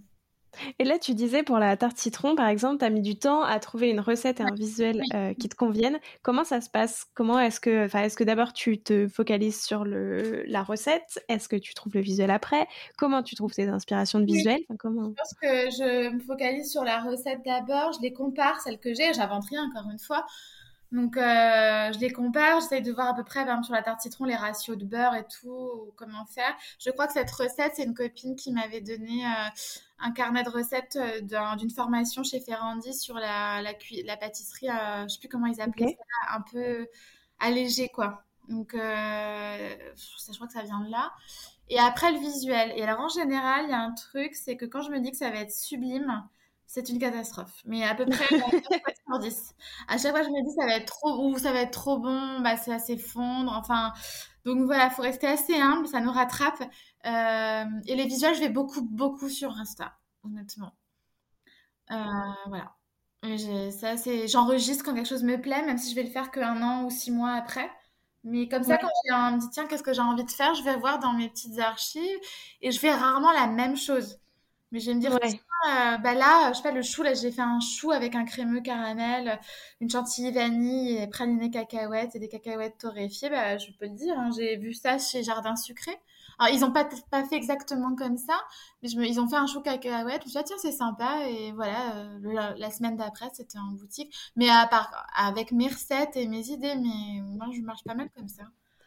[0.80, 3.43] Et là, tu disais pour la tarte citron, par exemple, tu as mis du temps
[3.43, 6.00] à trouver une recette et un visuel euh, qui te conviennent.
[6.24, 7.06] Comment ça se passe?
[7.14, 11.24] Comment est-ce que, enfin, est-ce que d'abord tu te focalises sur le, la recette?
[11.30, 12.68] Est-ce que tu trouves le visuel après?
[12.98, 14.62] Comment tu trouves tes inspirations de visuel?
[14.80, 15.10] Comment...
[15.10, 17.93] Je pense que je me focalise sur la recette d'abord.
[17.93, 19.14] Je les compare, celles que j'ai.
[19.14, 20.26] J'invente rien encore une fois.
[20.93, 23.84] Donc, euh, je les compare, j'essaye de voir à peu près, par exemple, sur la
[23.84, 26.56] tarte citron, les ratios de beurre et tout, comment faire.
[26.80, 29.50] Je crois que cette recette, c'est une copine qui m'avait donné euh,
[30.00, 33.74] un carnet de recettes euh, d'une formation chez Ferrandi sur la, la,
[34.06, 36.88] la pâtisserie, je sais plus comment ils appelaient ça, un peu
[37.39, 38.24] allégé, quoi.
[38.50, 41.12] Donc, je crois que ça vient de là.
[41.70, 42.72] Et après, le visuel.
[42.76, 45.12] Et alors, en général, il y a un truc, c'est que quand je me dis
[45.12, 46.24] que ça va être sublime,
[46.66, 47.62] c'est une catastrophe.
[47.66, 48.26] Mais à peu près
[49.20, 49.56] 10.
[49.88, 51.98] À chaque fois, je me dis ça va être trop ou ça va être trop
[51.98, 53.52] bon, bah ça va s'effondre.
[53.54, 53.93] Enfin,
[54.48, 56.64] donc voilà, faut rester assez humble, ça nous rattrape.
[57.06, 60.74] Euh, et les visuels, je vais beaucoup, beaucoup sur Insta, honnêtement.
[61.91, 61.95] Euh,
[62.48, 62.74] voilà.
[63.72, 66.62] Ça, c'est, j'enregistre quand quelque chose me plaît, même si je vais le faire qu'un
[66.62, 67.70] an ou six mois après.
[68.24, 70.64] Mais comme ça, quand un me dit tiens, qu'est-ce que j'ai envie de faire, je
[70.64, 72.20] vais voir dans mes petites archives
[72.62, 74.18] et je fais rarement la même chose.
[74.72, 75.12] Mais je vais me dire,
[75.66, 78.26] euh, bah là, je sais pas, le chou, là, j'ai fait un chou avec un
[78.26, 79.39] crémeux caramel,
[79.82, 83.30] une chantilly vanille et praliné cacahuètes et des cacahuètes torréfiées.
[83.30, 85.91] Bah, je peux le dire, hein, j'ai vu ça chez Jardin Sucré.
[86.39, 88.39] Alors, ils ont pas, pas fait exactement comme ça,
[88.84, 90.22] mais je me, ils ont fait un chou cacahuète.
[90.22, 91.28] Je me suis dit, ah, tiens, c'est sympa.
[91.28, 94.16] Et voilà, euh, la, semaine d'après, c'était en boutique.
[94.36, 98.10] Mais à part, avec mes recettes et mes idées, mais moi, je marche pas mal
[98.16, 98.43] comme ça.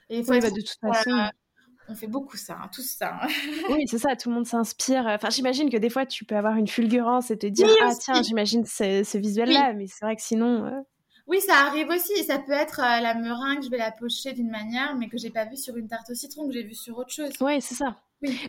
[0.08, 1.30] Et oui, bah, de toute façon
[1.90, 3.18] on fait beaucoup ça, hein, tout ça.
[3.22, 3.28] Hein.
[3.70, 5.04] oui, c'est ça, tout le monde s'inspire.
[5.06, 8.22] Enfin, j'imagine que des fois, tu peux avoir une fulgurance et te dire, ah tiens,
[8.22, 10.66] j'imagine ce, visuel-là, mais c'est vrai que sinon...
[10.66, 10.80] Euh,
[11.26, 12.24] oui, ça arrive aussi.
[12.24, 15.30] Ça peut être euh, la meringue, je vais la pocher d'une manière, mais que j'ai
[15.30, 17.30] pas vu sur une tarte au citron, que j'ai vu sur autre chose.
[17.40, 17.96] Oui, c'est ça.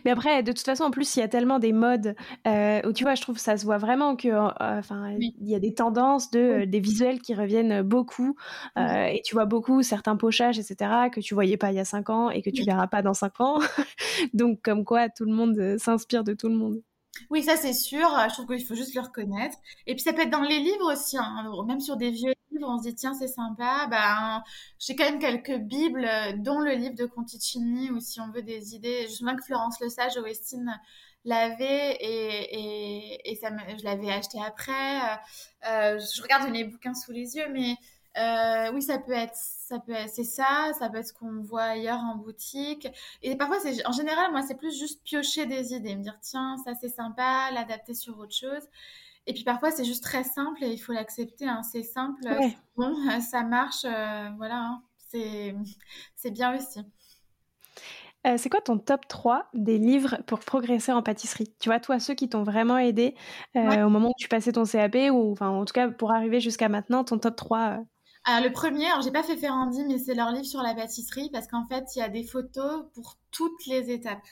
[0.04, 2.14] Mais après, de toute façon, en plus, il y a tellement des modes
[2.46, 5.58] euh, où tu vois, je trouve ça se voit vraiment que, euh, il y a
[5.58, 8.36] des tendances de euh, des visuels qui reviennent beaucoup
[8.76, 11.10] et tu vois beaucoup certains pochages, etc.
[11.10, 13.14] que tu voyais pas il y a cinq ans et que tu verras pas dans
[13.14, 13.58] cinq ans.
[14.34, 16.82] Donc, comme quoi, tout le monde s'inspire de tout le monde.
[17.30, 18.08] Oui, ça c'est sûr.
[18.28, 19.56] Je trouve qu'il faut juste le reconnaître.
[19.86, 21.44] Et puis ça peut être dans les livres aussi, hein.
[21.66, 23.86] même sur des vieux livres, on se dit tiens c'est sympa.
[23.90, 24.42] Ben
[24.78, 26.08] j'ai quand même quelques bibles,
[26.38, 29.08] dont le livre de Conticini, ou si on veut des idées.
[29.08, 30.64] Je me que Florence Le Sage au Westin
[31.24, 35.00] l'avait et, et, ça je l'avais acheté après.
[35.68, 37.76] Euh, je regarde mes bouquins sous les yeux, mais
[38.18, 41.62] euh, oui, ça peut être, ça peut c'est ça, ça peut être ce qu'on voit
[41.62, 42.88] ailleurs en boutique.
[43.22, 46.56] Et parfois, c'est, en général, moi, c'est plus juste piocher des idées, me dire tiens,
[46.64, 48.68] ça c'est sympa, l'adapter sur autre chose.
[49.26, 51.46] Et puis parfois, c'est juste très simple et il faut l'accepter.
[51.46, 51.62] Hein.
[51.62, 52.22] C'est simple,
[52.76, 54.82] bon, ça marche, euh, voilà, hein.
[54.98, 55.54] c'est,
[56.14, 56.80] c'est bien aussi.
[58.24, 61.52] Euh, c'est quoi ton top 3 des livres pour progresser en pâtisserie?
[61.58, 63.16] Tu vois, toi, ceux qui t'ont vraiment aidé
[63.54, 66.68] au moment où tu passais ton CAP ou enfin, en tout cas pour arriver jusqu'à
[66.68, 67.82] maintenant, ton top 3
[68.24, 71.30] alors, le premier, alors j'ai pas fait Ferrandi, mais c'est leur livre sur la pâtisserie
[71.32, 74.26] parce qu'en fait, il y a des photos pour toutes les étapes.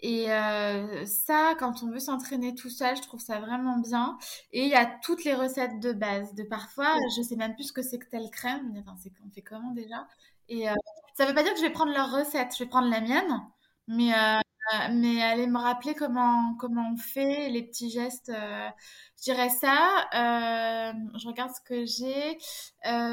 [0.00, 4.18] Et euh, ça, quand on veut s'entraîner tout seul, je trouve ça vraiment bien.
[4.52, 6.34] Et il y a toutes les recettes de base.
[6.34, 8.74] De parfois, je sais même plus ce que c'est que telle crème.
[8.78, 10.06] Enfin, c'est qu'on fait comment déjà?
[10.48, 10.74] Et euh,
[11.16, 12.54] ça veut pas dire que je vais prendre leur recette.
[12.58, 13.42] Je vais prendre la mienne.
[13.88, 14.40] Mais euh,
[14.74, 18.30] euh, mais allez me rappeler comment, comment on fait, les petits gestes.
[18.30, 18.68] Euh,
[19.18, 20.08] je dirais ça.
[20.14, 22.38] Euh, je regarde ce que j'ai.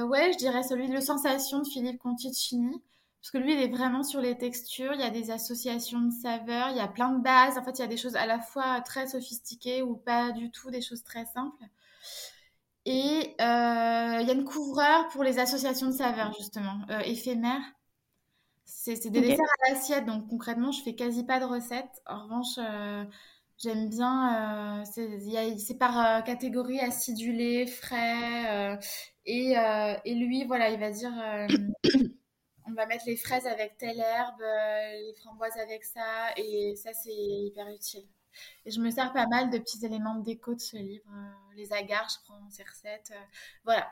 [0.06, 2.82] ouais, je dirais celui de Sensation de Philippe Conticini.
[3.22, 4.94] Parce que lui, il est vraiment sur les textures.
[4.94, 6.70] Il y a des associations de saveurs.
[6.72, 7.58] Il y a plein de bases.
[7.58, 10.52] En fait, il y a des choses à la fois très sophistiquées ou pas du
[10.52, 11.64] tout, des choses très simples.
[12.86, 17.62] Et il y a une couvreur pour les associations de saveurs, justement, éphémères.
[18.84, 22.02] C'est des desserts à l'assiette, donc concrètement, je fais quasi pas de recettes.
[22.06, 23.06] En revanche, euh,
[23.58, 24.82] j'aime bien.
[24.82, 28.78] Euh, c'est par euh, catégorie acidulé, frais.
[29.26, 29.54] Et,
[30.04, 31.14] et, lui, voilà, il va dire
[32.68, 36.34] on va mettre les fraises avec telle herbe, les framboises avec ça.
[36.36, 38.10] Et ça, c'est hyper utile.
[38.66, 41.10] Et je me sers pas mal de petits éléments de déco de ce livre.
[41.56, 43.14] les agares, je prends ces recettes.
[43.64, 43.90] voilà.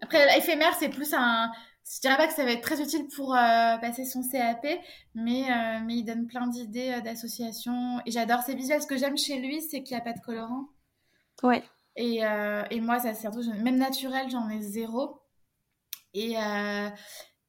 [0.00, 1.52] Après, éphémère, c'est plus un
[1.90, 4.66] je dirais pas que ça va être très utile pour euh, passer son CAP,
[5.14, 8.00] mais, euh, mais il donne plein d'idées euh, d'associations.
[8.04, 8.82] Et j'adore ses visuels.
[8.82, 10.68] Ce que j'aime chez lui, c'est qu'il n'y a pas de colorant.
[11.42, 11.62] Ouais.
[11.96, 12.20] Et,
[12.70, 15.20] et moi, ça surtout, même naturel, j'en ai zéro.
[16.14, 16.36] Et,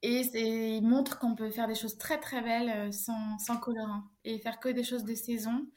[0.01, 4.39] et il montre qu'on peut faire des choses très très belles sans, sans colorant et
[4.39, 5.67] faire que des choses de saison.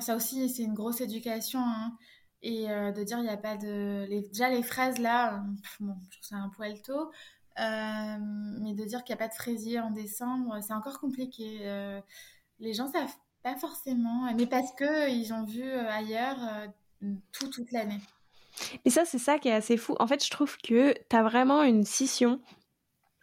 [0.00, 1.60] ça aussi, c'est une grosse éducation.
[1.60, 1.96] Hein.
[2.42, 4.04] Et de dire, il n'y a pas de.
[4.10, 4.20] Les...
[4.28, 5.42] Déjà, les fraises là,
[5.80, 7.10] bon, je trouve ça un poil tôt.
[7.56, 11.60] Mais de dire qu'il n'y a pas de fraisier en décembre, c'est encore compliqué.
[12.58, 16.38] les gens savent pas forcément, mais parce que ils ont vu ailleurs
[17.32, 18.00] tout toute l'année.
[18.84, 19.96] Et ça, c'est ça qui est assez fou.
[19.98, 22.40] En fait, je trouve que tu as vraiment une scission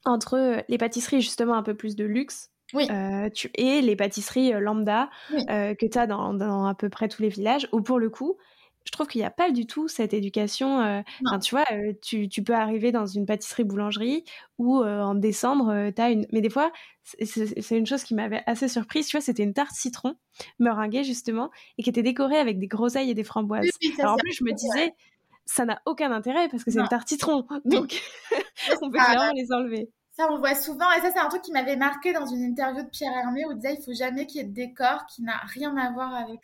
[0.05, 2.87] entre les pâtisseries justement un peu plus de luxe oui.
[2.89, 7.21] Euh, tu, et les pâtisseries lambda que tu as dans, dans, à peu près tous
[7.21, 8.37] les villages, où pour le coup,
[8.85, 10.81] je trouve qu'il n'y a pas du tout cette éducation.
[10.81, 11.01] Euh,
[11.41, 14.23] tu vois, euh, tu, tu, peux arriver dans une pâtisserie-boulangerie
[14.57, 16.25] où euh, en décembre, tu as une.
[16.31, 16.71] Mais des fois,
[17.03, 19.07] c'est une chose qui m'avait assez surprise.
[19.07, 20.15] Tu vois, c'était une tarte citron
[20.59, 23.69] meringuée, justement, et qui était décorée avec des groseilles et des framboises.
[23.99, 24.93] Alors en plus, je me disais,
[25.45, 27.45] ça n'a aucun intérêt parce que c'est une tarte citron.
[27.65, 28.01] Donc,
[28.81, 29.89] on peut clairement les enlever.
[30.13, 30.91] Ça, on voit souvent.
[30.97, 33.51] Et ça, c'est un truc qui m'avait marqué dans une interview de Pierre Hermé où
[33.51, 36.13] il disait il faut jamais qu'il y ait de décor qui n'a rien à voir
[36.13, 36.41] avec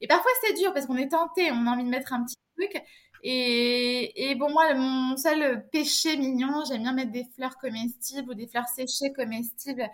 [0.00, 2.36] Et parfois, c'est dur parce qu'on est tenté, on a envie de mettre un petit
[2.56, 2.82] truc.
[3.22, 8.34] Et, et bon, moi, mon seul péché mignon, j'aime bien mettre des fleurs comestibles ou
[8.34, 9.88] des fleurs séchées comestibles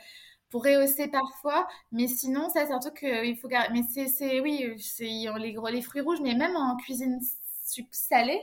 [0.51, 1.68] pour rehausser parfois.
[1.93, 3.72] Mais sinon, ça, c'est un truc qu'il faut garder.
[3.72, 7.20] Mais c'est, oui, c'est les, les fruits rouges, mais même en cuisine
[7.93, 8.41] salée,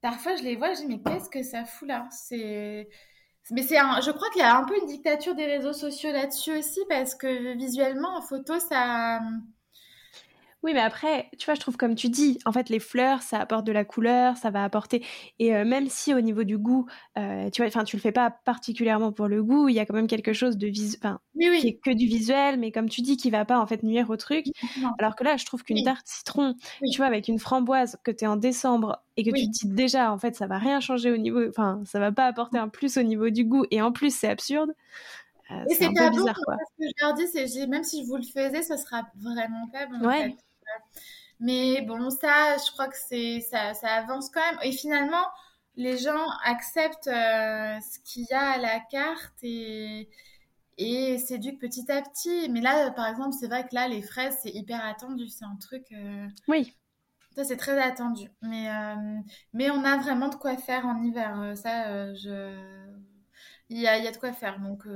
[0.00, 2.08] parfois, je les vois, je dis, mais qu'est-ce que ça fout là?
[2.10, 2.88] C'est
[3.50, 6.58] mais c'est je crois qu'il y a un peu une dictature des réseaux sociaux là-dessus
[6.58, 9.20] aussi parce que visuellement en photo ça
[10.64, 13.38] oui, mais après, tu vois, je trouve comme tu dis, en fait, les fleurs, ça
[13.38, 15.04] apporte de la couleur, ça va apporter.
[15.38, 16.86] Et euh, même si au niveau du goût,
[17.18, 19.84] euh, tu vois, enfin, tu le fais pas particulièrement pour le goût, il y a
[19.84, 23.02] quand même quelque chose de visuel, enfin, qui est que du visuel, mais comme tu
[23.02, 24.46] dis, qui va pas en fait nuire au truc.
[24.98, 26.54] Alors que là, je trouve qu'une tarte citron,
[26.90, 29.68] tu vois, avec une framboise que tu es en décembre et que tu te dis
[29.68, 32.70] déjà, en fait, ça va rien changer au niveau, enfin, ça va pas apporter un
[32.70, 34.70] plus au niveau du goût, et en plus, c'est absurde.
[35.50, 36.56] Euh, c'est peu bizarre, quoi.
[36.56, 39.68] Ce que je leur dis, c'est même si je vous le faisais, ça sera vraiment
[39.68, 40.06] pas bon.
[40.06, 40.34] Ouais.
[41.40, 44.58] Mais bon, ça, je crois que c'est ça, ça avance quand même.
[44.62, 45.26] Et finalement,
[45.76, 50.08] les gens acceptent euh, ce qu'il y a à la carte et,
[50.78, 52.48] et s'éduquent petit à petit.
[52.50, 55.28] Mais là, par exemple, c'est vrai que là, les fraises, c'est hyper attendu.
[55.28, 55.84] C'est un truc.
[55.92, 56.72] Euh, oui.
[57.34, 58.30] Ça, c'est très attendu.
[58.42, 59.18] Mais, euh,
[59.52, 61.52] mais on a vraiment de quoi faire en hiver.
[61.56, 62.56] Ça, je...
[63.68, 64.60] il, y a, il y a de quoi faire.
[64.60, 64.86] Donc,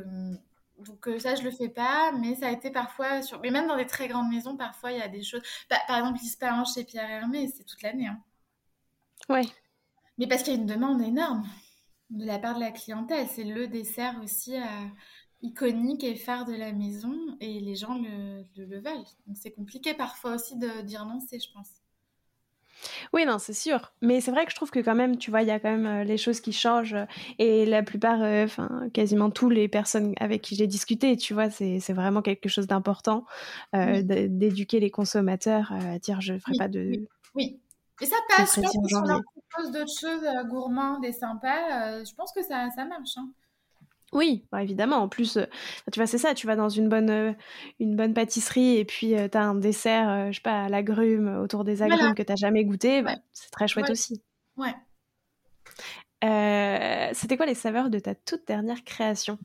[0.78, 3.40] donc euh, ça, je le fais pas, mais ça a été parfois sur...
[3.40, 5.42] Mais même dans des très grandes maisons, parfois, il y a des choses...
[5.68, 8.06] Bah, par exemple, l'espérance chez Pierre Hermé, c'est toute l'année.
[8.06, 8.20] Hein.
[9.28, 9.46] Ouais.
[10.18, 11.46] Mais parce qu'il y a une demande énorme
[12.10, 13.26] de la part de la clientèle.
[13.28, 14.86] C'est le dessert aussi euh,
[15.42, 19.04] iconique et phare de la maison, et les gens le, le, le veulent.
[19.26, 21.77] Donc c'est compliqué parfois aussi de dire non, c'est, je pense.
[23.12, 23.92] Oui, non, c'est sûr.
[24.02, 25.70] Mais c'est vrai que je trouve que quand même, tu vois, il y a quand
[25.70, 26.96] même euh, les choses qui changent.
[27.38, 31.50] et la plupart, euh, enfin, quasiment toutes les personnes avec qui j'ai discuté, tu vois,
[31.50, 33.24] c'est vraiment quelque chose d'important
[33.74, 36.92] euh, d'éduquer les consommateurs à dire je ne ferai pas de.
[37.34, 37.60] Oui.
[38.00, 42.04] Et ça passe, je pense que si on leur propose d'autres choses gourmandes et sympas,
[42.04, 43.16] je pense que ça, ça marche.
[43.16, 43.28] Hein.
[44.12, 44.96] Oui, bah évidemment.
[44.96, 45.44] En plus, euh,
[45.92, 46.34] tu vois, c'est ça.
[46.34, 47.32] Tu vas dans une bonne, euh,
[47.78, 51.40] une bonne pâtisserie et puis euh, tu as un dessert, je sais pas, à l'agrume,
[51.42, 53.02] autour des agrumes que tu jamais goûté.
[53.02, 54.22] Bah, c'est très chouette aussi.
[54.56, 54.74] Ouais.
[57.12, 59.38] C'était quoi les saveurs de ta toute dernière création?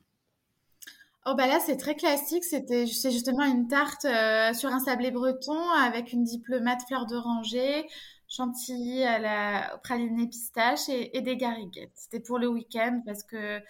[1.26, 5.58] Oh bah là c'est très classique, c'était c'est justement une tarte sur un sablé breton
[5.70, 7.86] avec une diplomate fleur d'oranger,
[8.28, 11.92] chantilly à la praline pistache et, et des gariguettes.
[11.94, 13.60] C'était pour le week-end parce que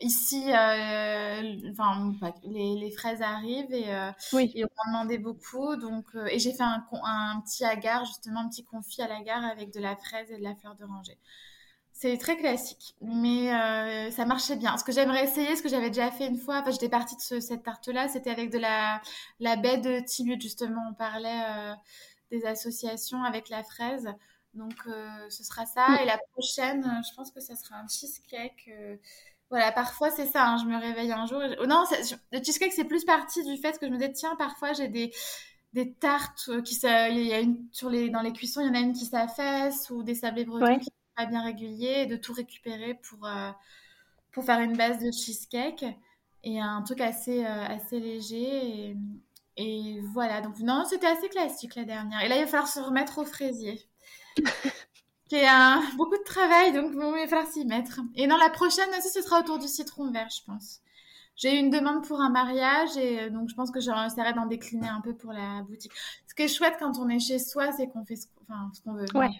[0.00, 2.12] ici, euh, enfin,
[2.44, 5.76] les, les, fraises arrivent et, euh, et on m'en demandait beaucoup.
[5.76, 9.44] Donc, euh, et j'ai fait un, un, petit agar, justement, un petit confit à l'agar
[9.44, 11.18] avec de la fraise et de la fleur d'oranger.
[11.92, 14.78] C'est très classique, mais euh, ça marchait bien.
[14.78, 17.20] Ce que j'aimerais essayer, ce que j'avais déjà fait une fois, enfin, j'étais partie de
[17.20, 19.02] ce, cette tarte-là, c'était avec de la,
[19.38, 20.82] la baie de Timut, justement.
[20.90, 21.74] On parlait euh,
[22.30, 24.08] des associations avec la fraise.
[24.54, 24.74] Donc,
[25.28, 26.02] ce sera ça.
[26.02, 28.68] Et la prochaine, je pense que ça sera un cheesecake
[29.50, 30.46] voilà, parfois c'est ça.
[30.46, 31.40] Hein, je me réveille un jour.
[31.60, 31.84] Oh, non,
[32.32, 35.12] le cheesecake c'est plus parti du fait que je me dis tiens, parfois j'ai des
[35.72, 38.74] des tartes qui il y a une sur les dans les cuissons, il y en
[38.74, 42.16] a une qui s'affaisse ou des sablés bretons qui sont pas bien réguliers, et de
[42.16, 43.50] tout récupérer pour euh,
[44.32, 45.84] pour faire une base de cheesecake
[46.44, 48.96] et un truc assez euh, assez léger et,
[49.56, 50.40] et voilà.
[50.40, 52.22] Donc non, c'était assez classique la dernière.
[52.22, 53.80] Et là, il va falloir se remettre au fraisier.
[55.30, 58.00] qui est un, beaucoup de travail, donc bon, il va falloir s'y mettre.
[58.16, 60.80] Et dans la prochaine aussi, ce sera autour du citron vert, je pense.
[61.36, 64.46] J'ai eu une demande pour un mariage et euh, donc je pense que j'essaierai d'en
[64.46, 65.92] décliner un peu pour la boutique.
[66.26, 68.82] Ce qui est chouette quand on est chez soi, c'est qu'on fait ce, enfin, ce
[68.82, 69.06] qu'on veut.
[69.14, 69.30] Ouais.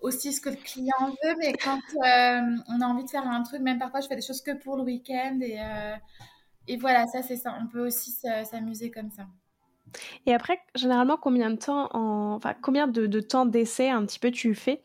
[0.00, 3.42] Aussi ce que le client veut, mais quand euh, on a envie de faire un
[3.42, 5.94] truc, même parfois je fais des choses que pour le week-end et, euh,
[6.66, 7.56] et voilà, ça c'est ça.
[7.60, 9.26] On peut aussi s'amuser comme ça.
[10.24, 12.34] Et après, généralement, combien de temps, en...
[12.34, 14.82] enfin, combien de, de temps d'essai un petit peu tu fais?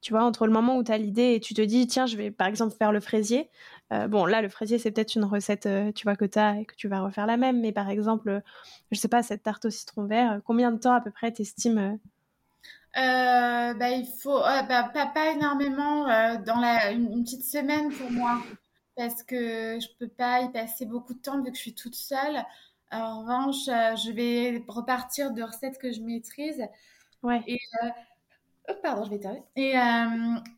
[0.00, 2.16] Tu vois, entre le moment où tu as l'idée et tu te dis, tiens, je
[2.16, 3.50] vais par exemple faire le fraisier.
[3.90, 6.74] bon, là, le fraisier, c'est peut-être une recette, tu vois, que tu as et que
[6.76, 7.60] tu vas refaire la même.
[7.60, 8.42] Mais par exemple,
[8.92, 11.98] je sais pas, cette tarte au citron vert, combien de temps à peu près t'estimes
[12.96, 16.04] euh, bah, il faut bah, pas, pas, énormément
[16.38, 18.42] dans la, une, petite semaine pour moi
[18.96, 21.94] parce que je peux pas y passer beaucoup de temps vu que je suis toute
[21.94, 22.44] seule.
[22.90, 26.66] En revanche, je vais repartir de recettes que je maîtrise.
[27.22, 27.42] Ouais.
[27.46, 27.60] Et,
[28.68, 29.44] oh, pardon, je vais t'arrêter.
[29.56, 29.74] Et,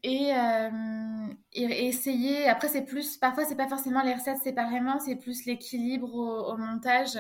[0.03, 0.33] et,
[1.53, 2.49] et, essayer.
[2.49, 3.17] Après, c'est plus.
[3.17, 7.19] Parfois, c'est pas forcément les recettes séparément, c'est plus l'équilibre au, montage.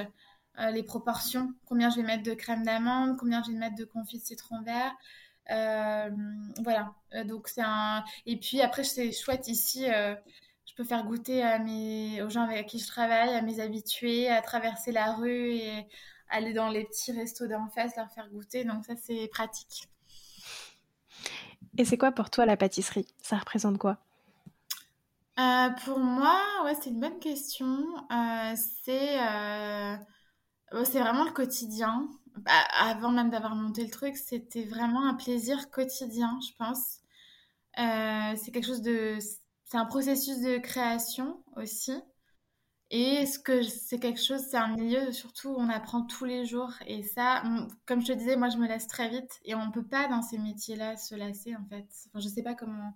[0.58, 3.84] Euh, les proportions, combien je vais mettre de crème d'amande, combien je vais mettre de
[3.84, 4.92] confit de citron vert.
[5.50, 6.10] Euh,
[6.62, 8.04] voilà, euh, donc c'est un.
[8.26, 11.42] Et puis après, c'est chouette ici, je peux faire goûter
[12.22, 15.86] aux gens avec qui je travaille, à mes habitués, à traverser la rue et
[16.28, 18.64] aller dans les petits restos d'en face, leur faire goûter.
[18.64, 19.88] Donc ça, c'est pratique.
[21.78, 23.08] Et c'est quoi pour toi la pâtisserie?
[23.22, 23.98] Ça représente quoi?
[25.84, 27.84] Pour moi, ouais, c'est une bonne question.
[28.84, 29.18] c'est
[30.72, 32.08] Oh, c'est vraiment le quotidien.
[32.36, 37.00] Bah, avant même d'avoir monté le truc, c'était vraiment un plaisir quotidien, je pense.
[37.78, 39.18] Euh, c'est quelque chose de,
[39.64, 41.92] c'est un processus de création aussi.
[42.90, 46.44] Et ce que c'est quelque chose, c'est un milieu surtout où on apprend tous les
[46.44, 46.72] jours.
[46.86, 47.42] Et ça,
[47.86, 50.22] comme je te disais, moi je me lasse très vite et on peut pas dans
[50.22, 51.86] ces métiers-là se lasser en fait.
[52.08, 52.94] Enfin, je sais pas comment.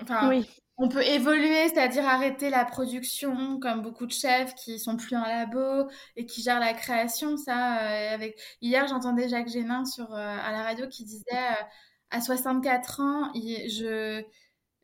[0.00, 0.46] Enfin, oui
[0.80, 5.20] on peut évoluer, c'est-à-dire arrêter la production, comme beaucoup de chefs qui sont plus en
[5.26, 7.36] labo et qui gèrent la création.
[7.36, 11.64] Ça, euh, avec hier, j'entendais Jacques Génin sur euh, à la radio qui disait euh,
[12.10, 14.24] à 64 ans, je,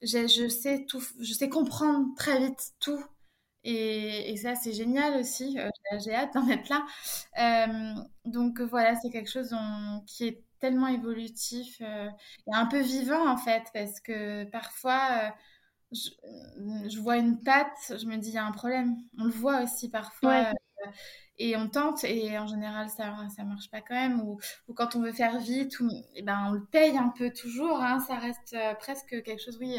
[0.03, 3.03] je sais tout, je sais comprendre très vite tout.
[3.69, 5.59] Et, ça, c'est génial aussi.
[6.05, 6.87] J'ai hâte d'en être là.
[8.25, 9.55] donc voilà, c'est quelque chose
[10.07, 15.33] qui est tellement évolutif et un peu vivant en fait, parce que parfois
[15.93, 18.97] euh, je, vois une patte, je me dis il y a un problème.
[19.19, 20.47] On le voit aussi parfois.
[20.47, 20.91] Euh,
[21.39, 24.39] et on tente et en général ça ça marche pas quand même ou,
[24.75, 27.83] quand on veut faire vite ou et eh ben on le paye un peu toujours
[27.83, 29.79] hein, ça reste euh, presque quelque chose oui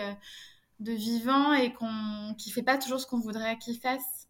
[0.80, 4.28] de vivant et qu'on qui fait pas toujours ce qu'on voudrait qu'il fasse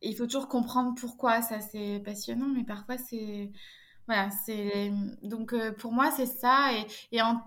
[0.00, 3.50] il faut toujours comprendre pourquoi ça c'est passionnant mais parfois c'est
[4.08, 4.90] voilà, c'est
[5.22, 7.42] donc euh, pour moi c'est ça et, et en,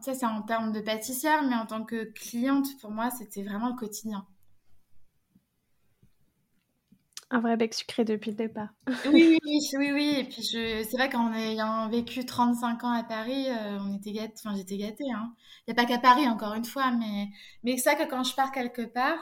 [0.00, 3.70] ça c'est en termes de pâtissière, mais en tant que cliente pour moi c'était vraiment
[3.70, 4.24] le quotidien.
[7.30, 8.68] Un vrai bec sucré depuis le départ.
[9.06, 13.48] oui, oui, oui, oui, Et puis c'est vrai qu'en ayant vécu 35 ans à Paris,
[13.48, 15.10] euh, on était gâtés, enfin j'étais gâtée.
[15.12, 15.34] Hein.
[15.66, 17.28] Il n'y a pas qu'à Paris encore une fois, mais
[17.64, 19.18] mais c'est ça que quand je pars quelque part,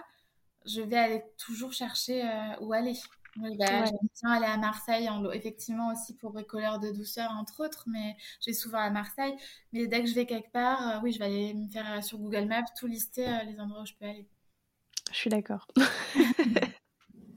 [0.66, 2.94] je vais aller toujours chercher euh, où aller.
[3.36, 7.84] Oui, bah, j'aime bien aller à Marseille, effectivement aussi pour bricoleur de douceur, entre autres,
[7.88, 9.34] mais je vais souvent à Marseille.
[9.72, 12.18] Mais dès que je vais quelque part, euh, oui, je vais aller me faire sur
[12.18, 14.28] Google Maps tout lister les endroits où je peux aller.
[15.11, 15.66] Je suis d'accord.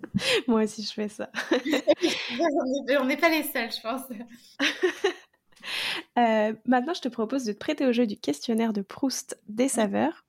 [0.48, 1.30] Moi aussi, je fais ça.
[3.00, 4.02] on n'est pas les seuls, je pense.
[6.66, 10.26] maintenant, je te propose de te prêter au jeu du questionnaire de Proust des saveurs.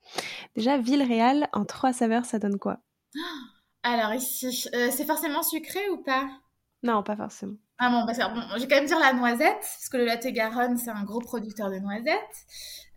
[0.57, 2.79] Déjà, ville réelle, en trois saveurs, ça donne quoi?
[3.83, 6.29] Alors ici, euh, c'est forcément sucré ou pas?
[6.83, 7.57] Non, pas forcément.
[7.79, 10.27] Ah bon, parce bon, je vais quand même dire la noisette, parce que le latte
[10.27, 12.19] Garonne, c'est un gros producteur de noisettes.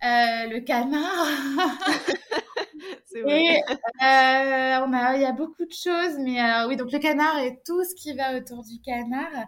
[0.03, 1.27] Euh, le canard.
[3.05, 3.43] c'est vrai.
[3.43, 7.38] Et euh, on a, il y a beaucoup de choses, mais oui, donc le canard
[7.39, 9.47] et tout ce qui va autour du canard.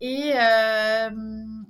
[0.00, 1.10] Et euh,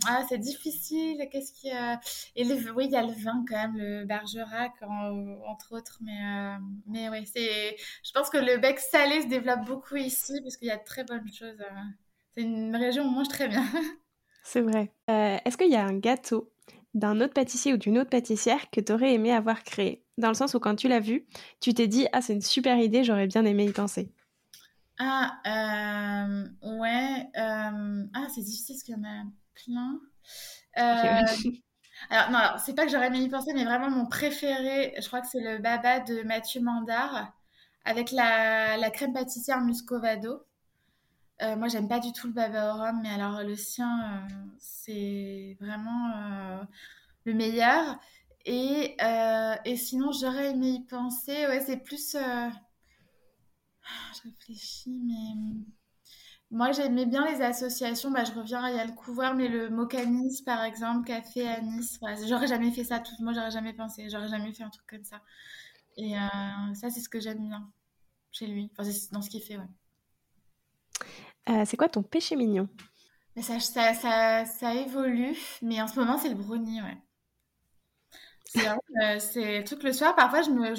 [0.06, 1.28] ah, c'est difficile.
[1.30, 2.00] Qu'est-ce qu'il y a?
[2.36, 5.98] Et le, oui, il y a le vin quand même, le Bergerac entre autres.
[6.00, 7.10] Mais euh, mais.
[7.34, 10.84] Je pense que le bec salé se développe beaucoup ici parce qu'il y a de
[10.84, 11.60] très bonnes choses.
[11.60, 11.80] Euh.
[12.36, 13.64] C'est une région où on mange très bien.
[14.42, 14.90] c'est vrai.
[15.06, 16.50] Est-ce qu'il y a un gâteau
[16.94, 20.02] d'un autre pâtissier ou d'une autre pâtissière que tu aurais aimé avoir créé?
[20.18, 21.26] Dans le sens où quand tu l'as vu,
[21.60, 24.10] tu t'es dit ah c'est une super idée, j'aurais bien aimé y penser.
[24.98, 27.28] Ah, euh, ouais.
[27.36, 29.24] Euh, ah, c'est difficile parce qu'il y en a
[29.54, 30.00] plein.
[30.78, 31.22] Euh,
[32.10, 35.06] alors, non, alors, c'est pas que j'aurais aimé y penser, mais vraiment mon préféré, je
[35.06, 37.32] crois que c'est le baba de Mathieu Mandar
[37.84, 40.44] avec la, la crème pâtissière muscovado.
[41.40, 44.26] moi, j'aime pas du tout le baba au rhum, mais alors le sien,
[44.58, 46.66] c'est vraiment
[47.24, 47.98] le meilleur.
[48.46, 48.96] Et,
[49.64, 51.46] et sinon, j'aurais aimé y penser.
[51.46, 52.16] Ouais, c'est plus
[54.14, 55.60] je réfléchis, mais
[56.50, 58.10] moi j'aimais bien les associations.
[58.10, 61.60] Bah, je reviens, il y a le couvreur, mais le Mocanis par exemple, café à
[61.60, 61.98] Nice.
[62.28, 63.00] j'aurais jamais fait ça.
[63.00, 65.20] Tout, moi j'aurais jamais pensé, j'aurais jamais fait un truc comme ça.
[65.96, 67.70] Et euh, ça, c'est ce que j'aime bien
[68.32, 68.70] chez lui.
[68.72, 69.68] Enfin, c'est dans ce qu'il fait, ouais.
[71.50, 72.68] Euh, c'est quoi ton péché mignon?
[73.36, 76.96] Mais ça, ça, ça, ça, évolue, mais en ce moment c'est le brownie, ouais.
[79.18, 80.14] C'est le truc le soir.
[80.14, 80.74] Parfois, je me,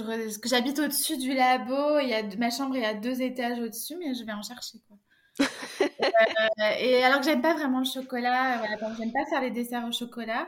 [0.45, 1.99] j'habite au-dessus du labo.
[1.99, 4.79] Il y a ma chambre est à deux étages au-dessus, mais je vais en chercher
[4.87, 4.97] quoi.
[6.79, 9.91] et alors que j'aime pas vraiment le chocolat, voilà, j'aime pas faire les desserts au
[9.91, 10.47] chocolat.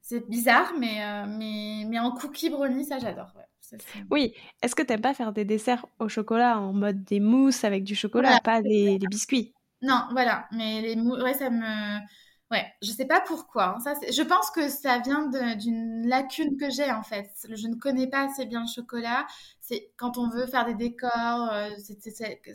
[0.00, 3.32] C'est bizarre, mais, mais, mais en cookie brownie, ça j'adore.
[4.10, 7.82] oui, est-ce que t'aimes pas faire des desserts au chocolat en mode des mousses avec
[7.82, 9.52] du chocolat, pas des, biscuits?
[9.82, 11.98] Non, voilà, mais les mousses, ouais, ça me.
[12.50, 13.76] Ouais, je sais pas pourquoi.
[13.76, 13.80] Hein.
[13.80, 15.26] Ça, je pense que ça vient
[15.56, 17.30] d'une lacune que j'ai en fait.
[17.50, 19.26] Je ne connais pas assez bien le chocolat.
[19.60, 21.68] C'est quand on veut faire des décors, euh,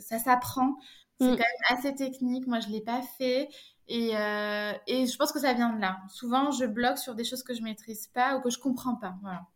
[0.00, 0.74] ça s'apprend.
[1.20, 1.36] C'est mm.
[1.36, 2.46] quand même assez technique.
[2.48, 3.48] Moi, je l'ai pas fait.
[3.86, 5.98] Et, euh, et je pense que ça vient de là.
[6.08, 9.14] Souvent, je bloque sur des choses que je maîtrise pas ou que je comprends pas.
[9.22, 9.46] Voilà.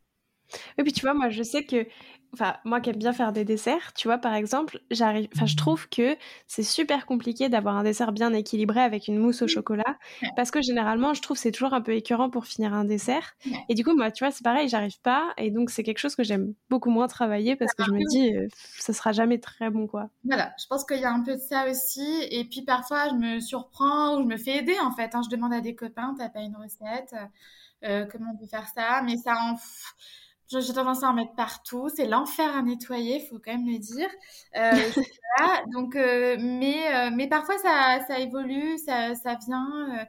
[0.79, 1.87] Et puis tu vois, moi je sais que,
[2.35, 5.57] enfin moi qui aime bien faire des desserts, tu vois par exemple, j'arrive, enfin je
[5.57, 6.17] trouve que
[6.47, 9.99] c'est super compliqué d'avoir un dessert bien équilibré avec une mousse au chocolat,
[10.37, 13.35] parce que généralement je trouve c'est toujours un peu écœurant pour finir un dessert.
[13.69, 16.15] Et du coup moi tu vois c'est pareil, j'arrive pas, et donc c'est quelque chose
[16.15, 18.49] que j'aime beaucoup moins travailler parce que je me dis euh,
[18.79, 20.11] ça sera jamais très bon quoi.
[20.25, 23.15] Voilà, je pense qu'il y a un peu de ça aussi, et puis parfois je
[23.15, 25.15] me surprends ou je me fais aider en fait.
[25.15, 25.23] Hein.
[25.25, 27.15] Je demande à des copains, t'as pas une recette,
[27.85, 29.57] euh, comment on peut faire ça, mais ça en
[30.51, 31.89] j'ai tendance à en mettre partout.
[31.95, 34.09] C'est l'enfer à nettoyer, faut quand même le dire.
[34.57, 34.73] Euh,
[35.73, 40.07] Donc, euh, mais, euh, mais parfois ça, ça évolue, ça, ça vient.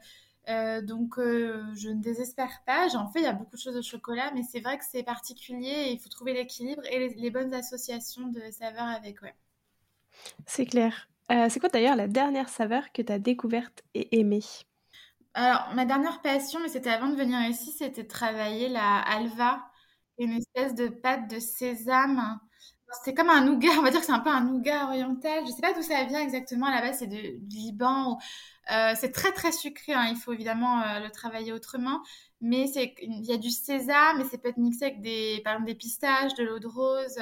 [0.84, 2.88] Donc, je ne désespère pas.
[2.88, 5.04] J'en fais, il y a beaucoup de choses au chocolat, mais c'est vrai que c'est
[5.04, 5.90] particulier.
[5.92, 9.22] il faut trouver l'équilibre et les, bonnes associations de saveurs avec.
[9.22, 9.36] Ouais.
[10.48, 11.08] C'est clair.
[11.50, 14.44] c'est quoi d'ailleurs la dernière saveur que tu as découverte et aimée?
[15.36, 19.70] Alors, ma dernière passion, mais c'était avant de venir ici, c'était de travailler la halva
[20.20, 22.40] une espèce de pâte de sésame.
[23.04, 25.44] C'est comme un nougat, on va dire que c'est un peu un nougat oriental.
[25.46, 26.66] Je ne sais pas d'où ça vient exactement.
[26.66, 28.18] À la base, c'est du Liban.
[28.72, 29.94] Euh, c'est très très sucré.
[29.94, 30.08] Hein.
[30.10, 32.02] Il faut évidemment euh, le travailler autrement.
[32.42, 32.70] Mais
[33.02, 35.76] il y a du sésame et c'est peut être mixé avec des, par exemple, des
[35.76, 37.20] pistaches, de l'eau de rose.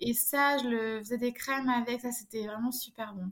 [0.00, 2.00] Et ça, je le faisais des crèmes avec.
[2.02, 3.30] Ça, c'était vraiment super bon.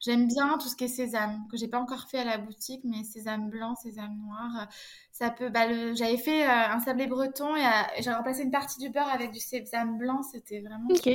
[0.00, 2.82] J'aime bien tout ce qui est sésame, que j'ai pas encore fait à la boutique,
[2.84, 4.68] mais sésame blanc, sésame noir.
[5.12, 5.48] Ça peut.
[5.48, 7.68] Bah, j'avais fait euh, un sablé breton et euh,
[8.00, 10.22] j'ai remplacé une partie du beurre avec du sésame blanc.
[10.22, 10.88] C'était vraiment.
[10.90, 11.08] Ok.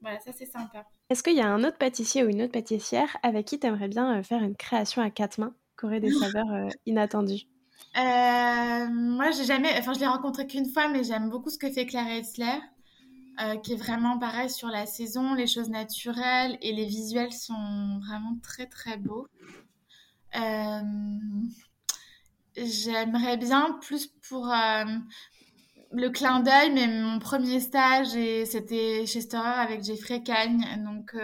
[0.00, 0.86] Voilà, ça c'est sympa.
[1.10, 3.88] Est-ce qu'il y a un autre pâtissier ou une autre pâtissière avec qui tu aimerais
[3.88, 7.46] bien euh, faire une création à quatre mains, qui aurait des saveurs inattendues?
[7.94, 9.70] Moi, j'ai jamais.
[9.78, 12.60] Enfin, je l'ai rencontré qu'une fois, mais j'aime beaucoup ce que fait Claire Etzler.
[13.42, 17.98] Euh, qui est vraiment pareil sur la saison, les choses naturelles et les visuels sont
[18.06, 19.28] vraiment très très beaux.
[20.36, 20.82] Euh,
[22.54, 24.84] j'aimerais bien plus pour euh,
[25.92, 31.16] le clin d'œil, mais mon premier stage c'était chez Storer avec Jeffrey Cagne, donc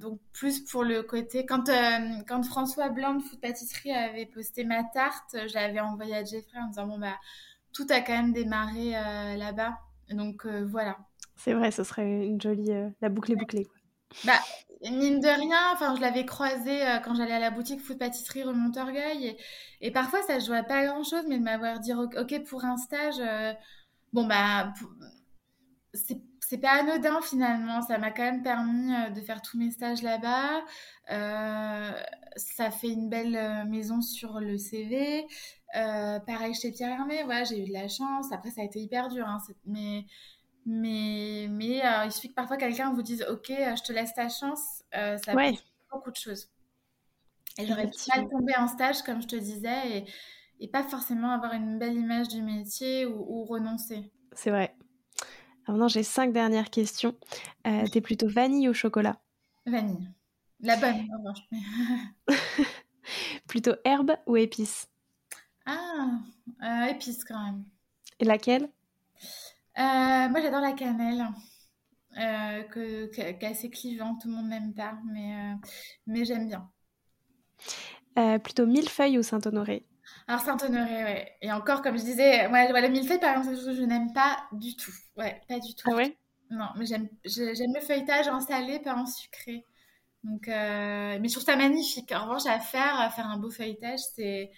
[0.00, 1.70] donc plus pour le côté quand
[2.26, 6.58] quand François Blanc de Food Pâtisserie avait posté ma tarte, je l'avais envoyé à Jeffrey
[6.58, 7.18] en disant bon bah
[7.74, 8.92] tout a quand même démarré
[9.36, 9.76] là-bas.
[10.10, 10.98] Donc euh, voilà.
[11.36, 12.72] C'est vrai, ce serait une jolie.
[12.72, 13.64] Euh, la boucle est bouclée.
[13.64, 13.76] Quoi.
[14.24, 14.40] Bah,
[14.82, 18.42] mine de rien, enfin, je l'avais croisé euh, quand j'allais à la boutique Food Pâtisserie
[18.42, 19.26] rue Montorgueil.
[19.26, 19.36] Et,
[19.80, 22.76] et, parfois, ça ne jouait pas grand chose, mais de m'avoir dit OK pour un
[22.76, 23.20] stage,
[24.12, 24.74] bon, bah,
[25.94, 27.80] c'est pas anodin finalement.
[27.82, 30.62] Ça m'a quand même permis de faire tous mes stages là-bas.
[32.36, 35.26] ça fait une belle maison sur le CV.
[35.76, 38.32] Euh, pareil chez Pierre Hermé, ouais, j'ai eu de la chance.
[38.32, 40.04] Après, ça a été hyper dur, hein, mais
[40.66, 44.12] mais mais euh, il suffit que parfois quelqu'un vous dise OK, euh, je te laisse
[44.14, 45.52] ta chance, ça peut
[45.92, 46.48] beaucoup de choses.
[47.58, 50.04] Et j'aurais pu mal tomber en stage, comme je te disais, et,
[50.60, 54.10] et, pas forcément avoir une belle image du métier ou, renoncer.
[54.32, 54.74] C'est vrai.
[55.66, 57.14] Alors maintenant, j'ai cinq dernières questions.
[57.64, 59.20] T'es plutôt vanille ou chocolat?
[59.66, 60.08] Vanille.
[60.60, 61.40] La bonne, en revanche.
[63.48, 64.88] plutôt herbe ou épice
[65.70, 67.64] ah, euh, épice quand même.
[68.18, 68.68] Et laquelle?
[69.78, 71.26] Euh, Moi j'adore la cannelle.
[72.18, 75.54] Euh, que, qui est assez clivant, tout le monde n'aime pas, mais, euh,
[76.08, 76.68] mais j'aime bien.
[78.40, 79.86] plutôt millefeuille ou Saint-Honoré?
[80.26, 81.32] Alors Saint-Honoré, ouais.
[81.40, 84.92] Et encore, comme je disais, ouais, le millefeuille, par exemple, je n'aime pas du tout.
[85.16, 85.88] Ouais, pas du tout.
[85.90, 86.16] Ah ouais?
[86.50, 89.64] Non, mais j'aime le feuilletage en salé, pas en sucré.
[90.24, 92.10] Donc, mais je trouve ça magnifique.
[92.10, 94.50] En revanche, à faire, à faire un beau feuilletage, c'est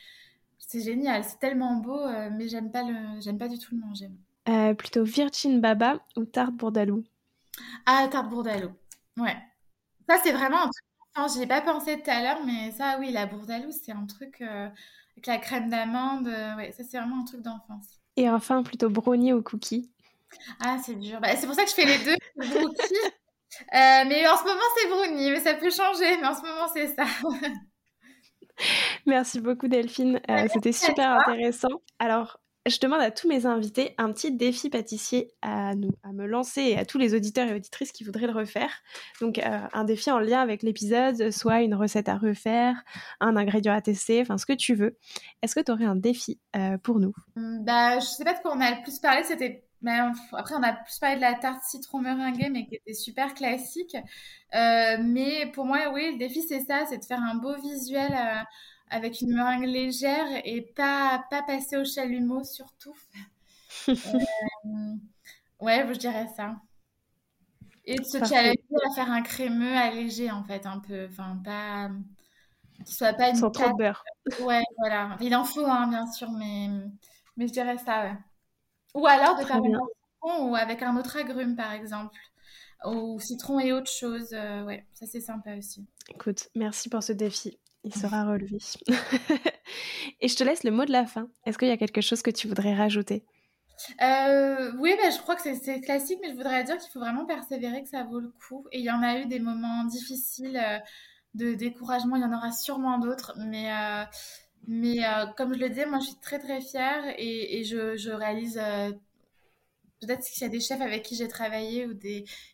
[0.66, 3.80] c'est génial, c'est tellement beau, euh, mais j'aime pas le, j'aime pas du tout le
[3.80, 4.10] manger.
[4.48, 7.04] Euh, plutôt Virgin Baba ou tarte bourdalou?
[7.86, 8.70] Ah, tarte bourdalou.
[9.16, 9.36] Ouais.
[10.08, 10.84] Ça, c'est vraiment un truc.
[11.14, 14.06] Enfin, j'y ai pas pensé tout à l'heure, mais ça, oui, la bourdalou, c'est un
[14.06, 14.68] truc euh,
[15.12, 16.26] avec la crème d'amande.
[16.56, 18.00] ouais, ça, c'est vraiment un truc d'enfance.
[18.16, 19.90] Et enfin, plutôt brownie ou cookie?
[20.60, 21.20] Ah, c'est dur.
[21.20, 22.16] Bah, c'est pour ça que je fais les deux.
[23.72, 26.16] mais en ce moment, c'est brownie, mais ça peut changer.
[26.18, 27.04] Mais en ce moment, c'est ça.
[29.06, 31.82] Merci beaucoup Delphine, euh, c'était super intéressant.
[31.98, 36.26] Alors, je demande à tous mes invités un petit défi pâtissier à nous, à me
[36.26, 38.70] lancer et à tous les auditeurs et auditrices qui voudraient le refaire.
[39.20, 42.76] Donc euh, un défi en lien avec l'épisode, soit une recette à refaire,
[43.20, 44.96] un ingrédient à tester, enfin ce que tu veux.
[45.42, 47.12] Est-ce que tu aurais un défi euh, pour nous?
[47.36, 50.62] Hum, Bah je sais pas de quoi on a le plus parlé, c'était après, on
[50.62, 53.96] a plus parlé de la tarte citron meringuée, mais qui était super classique.
[54.54, 58.12] Euh, mais pour moi, oui, le défi, c'est ça, c'est de faire un beau visuel
[58.92, 62.94] avec une meringue légère et pas, pas passer au chalumeau surtout.
[63.88, 63.94] euh,
[65.60, 66.56] ouais, je dirais ça.
[67.84, 71.08] Et de se challenger à faire un crémeux allégé en fait, un peu.
[71.10, 71.90] Enfin, pas.
[72.84, 73.36] Qui soit pas une.
[73.36, 74.04] Sans trop de beurre.
[74.40, 75.16] Ouais, voilà.
[75.20, 76.68] Il en faut, hein, bien sûr, mais,
[77.36, 78.16] mais je dirais ça, ouais.
[78.94, 82.18] Ou alors de faire un citron ou avec un autre agrume, par exemple.
[82.84, 84.32] Ou citron et autre chose.
[84.32, 85.86] Euh, ouais, ça c'est sympa aussi.
[86.08, 87.58] Écoute, merci pour ce défi.
[87.84, 88.58] Il sera relevé.
[90.20, 91.28] Et je te laisse le mot de la fin.
[91.46, 93.24] Est-ce qu'il y a quelque chose que tu voudrais rajouter?
[94.00, 97.26] Euh, oui, bah, je crois que c'est classique, mais je voudrais dire qu'il faut vraiment
[97.26, 98.66] persévérer, que ça vaut le coup.
[98.70, 100.78] Et il y en a eu des moments difficiles euh,
[101.34, 104.04] de découragement, il y en aura sûrement d'autres, mais, euh,
[104.66, 104.98] mais
[105.36, 108.60] comme je le disais, moi je suis très très fière et, je, réalise
[110.00, 111.98] peut-être qu'il y a des chefs avec qui j'ai travaillé ou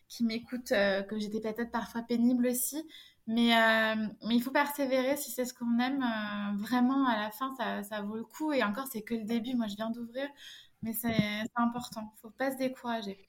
[0.07, 2.83] qui m'écoutent que j'étais peut-être parfois pénible aussi,
[3.29, 6.01] mais, euh, il faut persévérer si c'est ce qu'on aime.
[6.03, 7.53] Euh, vraiment, à la fin,
[7.83, 8.51] ça, vaut le coup.
[8.53, 9.55] Et encore, c'est que le début.
[9.55, 10.27] Moi, je viens d'ouvrir.
[10.81, 12.01] Mais c'est important.
[12.01, 13.28] Il ne faut pas se décourager.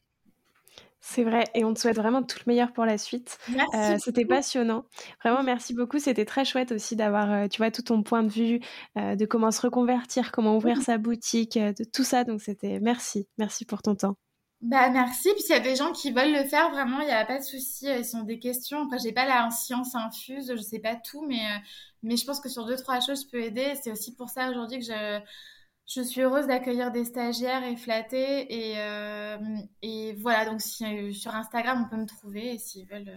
[1.00, 3.38] C'est vrai, et on te souhaite vraiment tout le meilleur pour la suite.
[3.74, 4.84] Euh, c'était passionnant.
[5.24, 5.98] Vraiment, merci beaucoup.
[5.98, 8.60] C'était très chouette aussi d'avoir, tu vois, tout ton point de vue,
[8.96, 12.24] de comment se reconvertir, comment ouvrir sa boutique, de tout ça.
[12.24, 13.26] Donc, c'était merci.
[13.38, 14.16] Merci pour ton temps.
[14.60, 15.30] Bah merci.
[15.32, 17.38] Puis s'il y a des gens qui veulent le faire, vraiment, il n'y a pas
[17.38, 17.86] de souci.
[17.86, 18.84] Ils sont des questions.
[18.84, 21.58] Après, j'ai pas la science infuse, je sais pas tout, mais, euh,
[22.02, 23.72] mais je pense que sur deux, trois choses, je peux aider.
[23.82, 25.20] C'est aussi pour ça aujourd'hui que je,
[25.92, 28.46] je suis heureuse d'accueillir des stagiaires et flatter.
[28.48, 29.36] Et, euh,
[29.82, 32.54] et voilà, donc si, euh, sur Instagram, on peut me trouver.
[32.54, 33.12] Et s'ils veulent,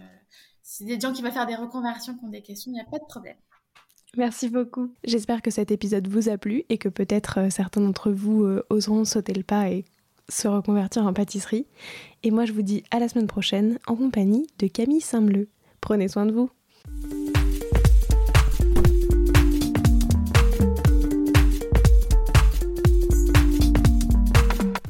[0.62, 2.84] si des gens qui veulent faire des reconversions qui ont des questions, il n'y a
[2.84, 3.36] pas de problème.
[4.16, 4.92] Merci beaucoup.
[5.04, 9.34] J'espère que cet épisode vous a plu et que peut-être certains d'entre vous oseront sauter
[9.34, 9.84] le pas et
[10.28, 11.66] se reconvertir en pâtisserie.
[12.22, 15.48] Et moi, je vous dis à la semaine prochaine en compagnie de Camille Saint-Bleu.
[15.80, 16.50] Prenez soin de vous.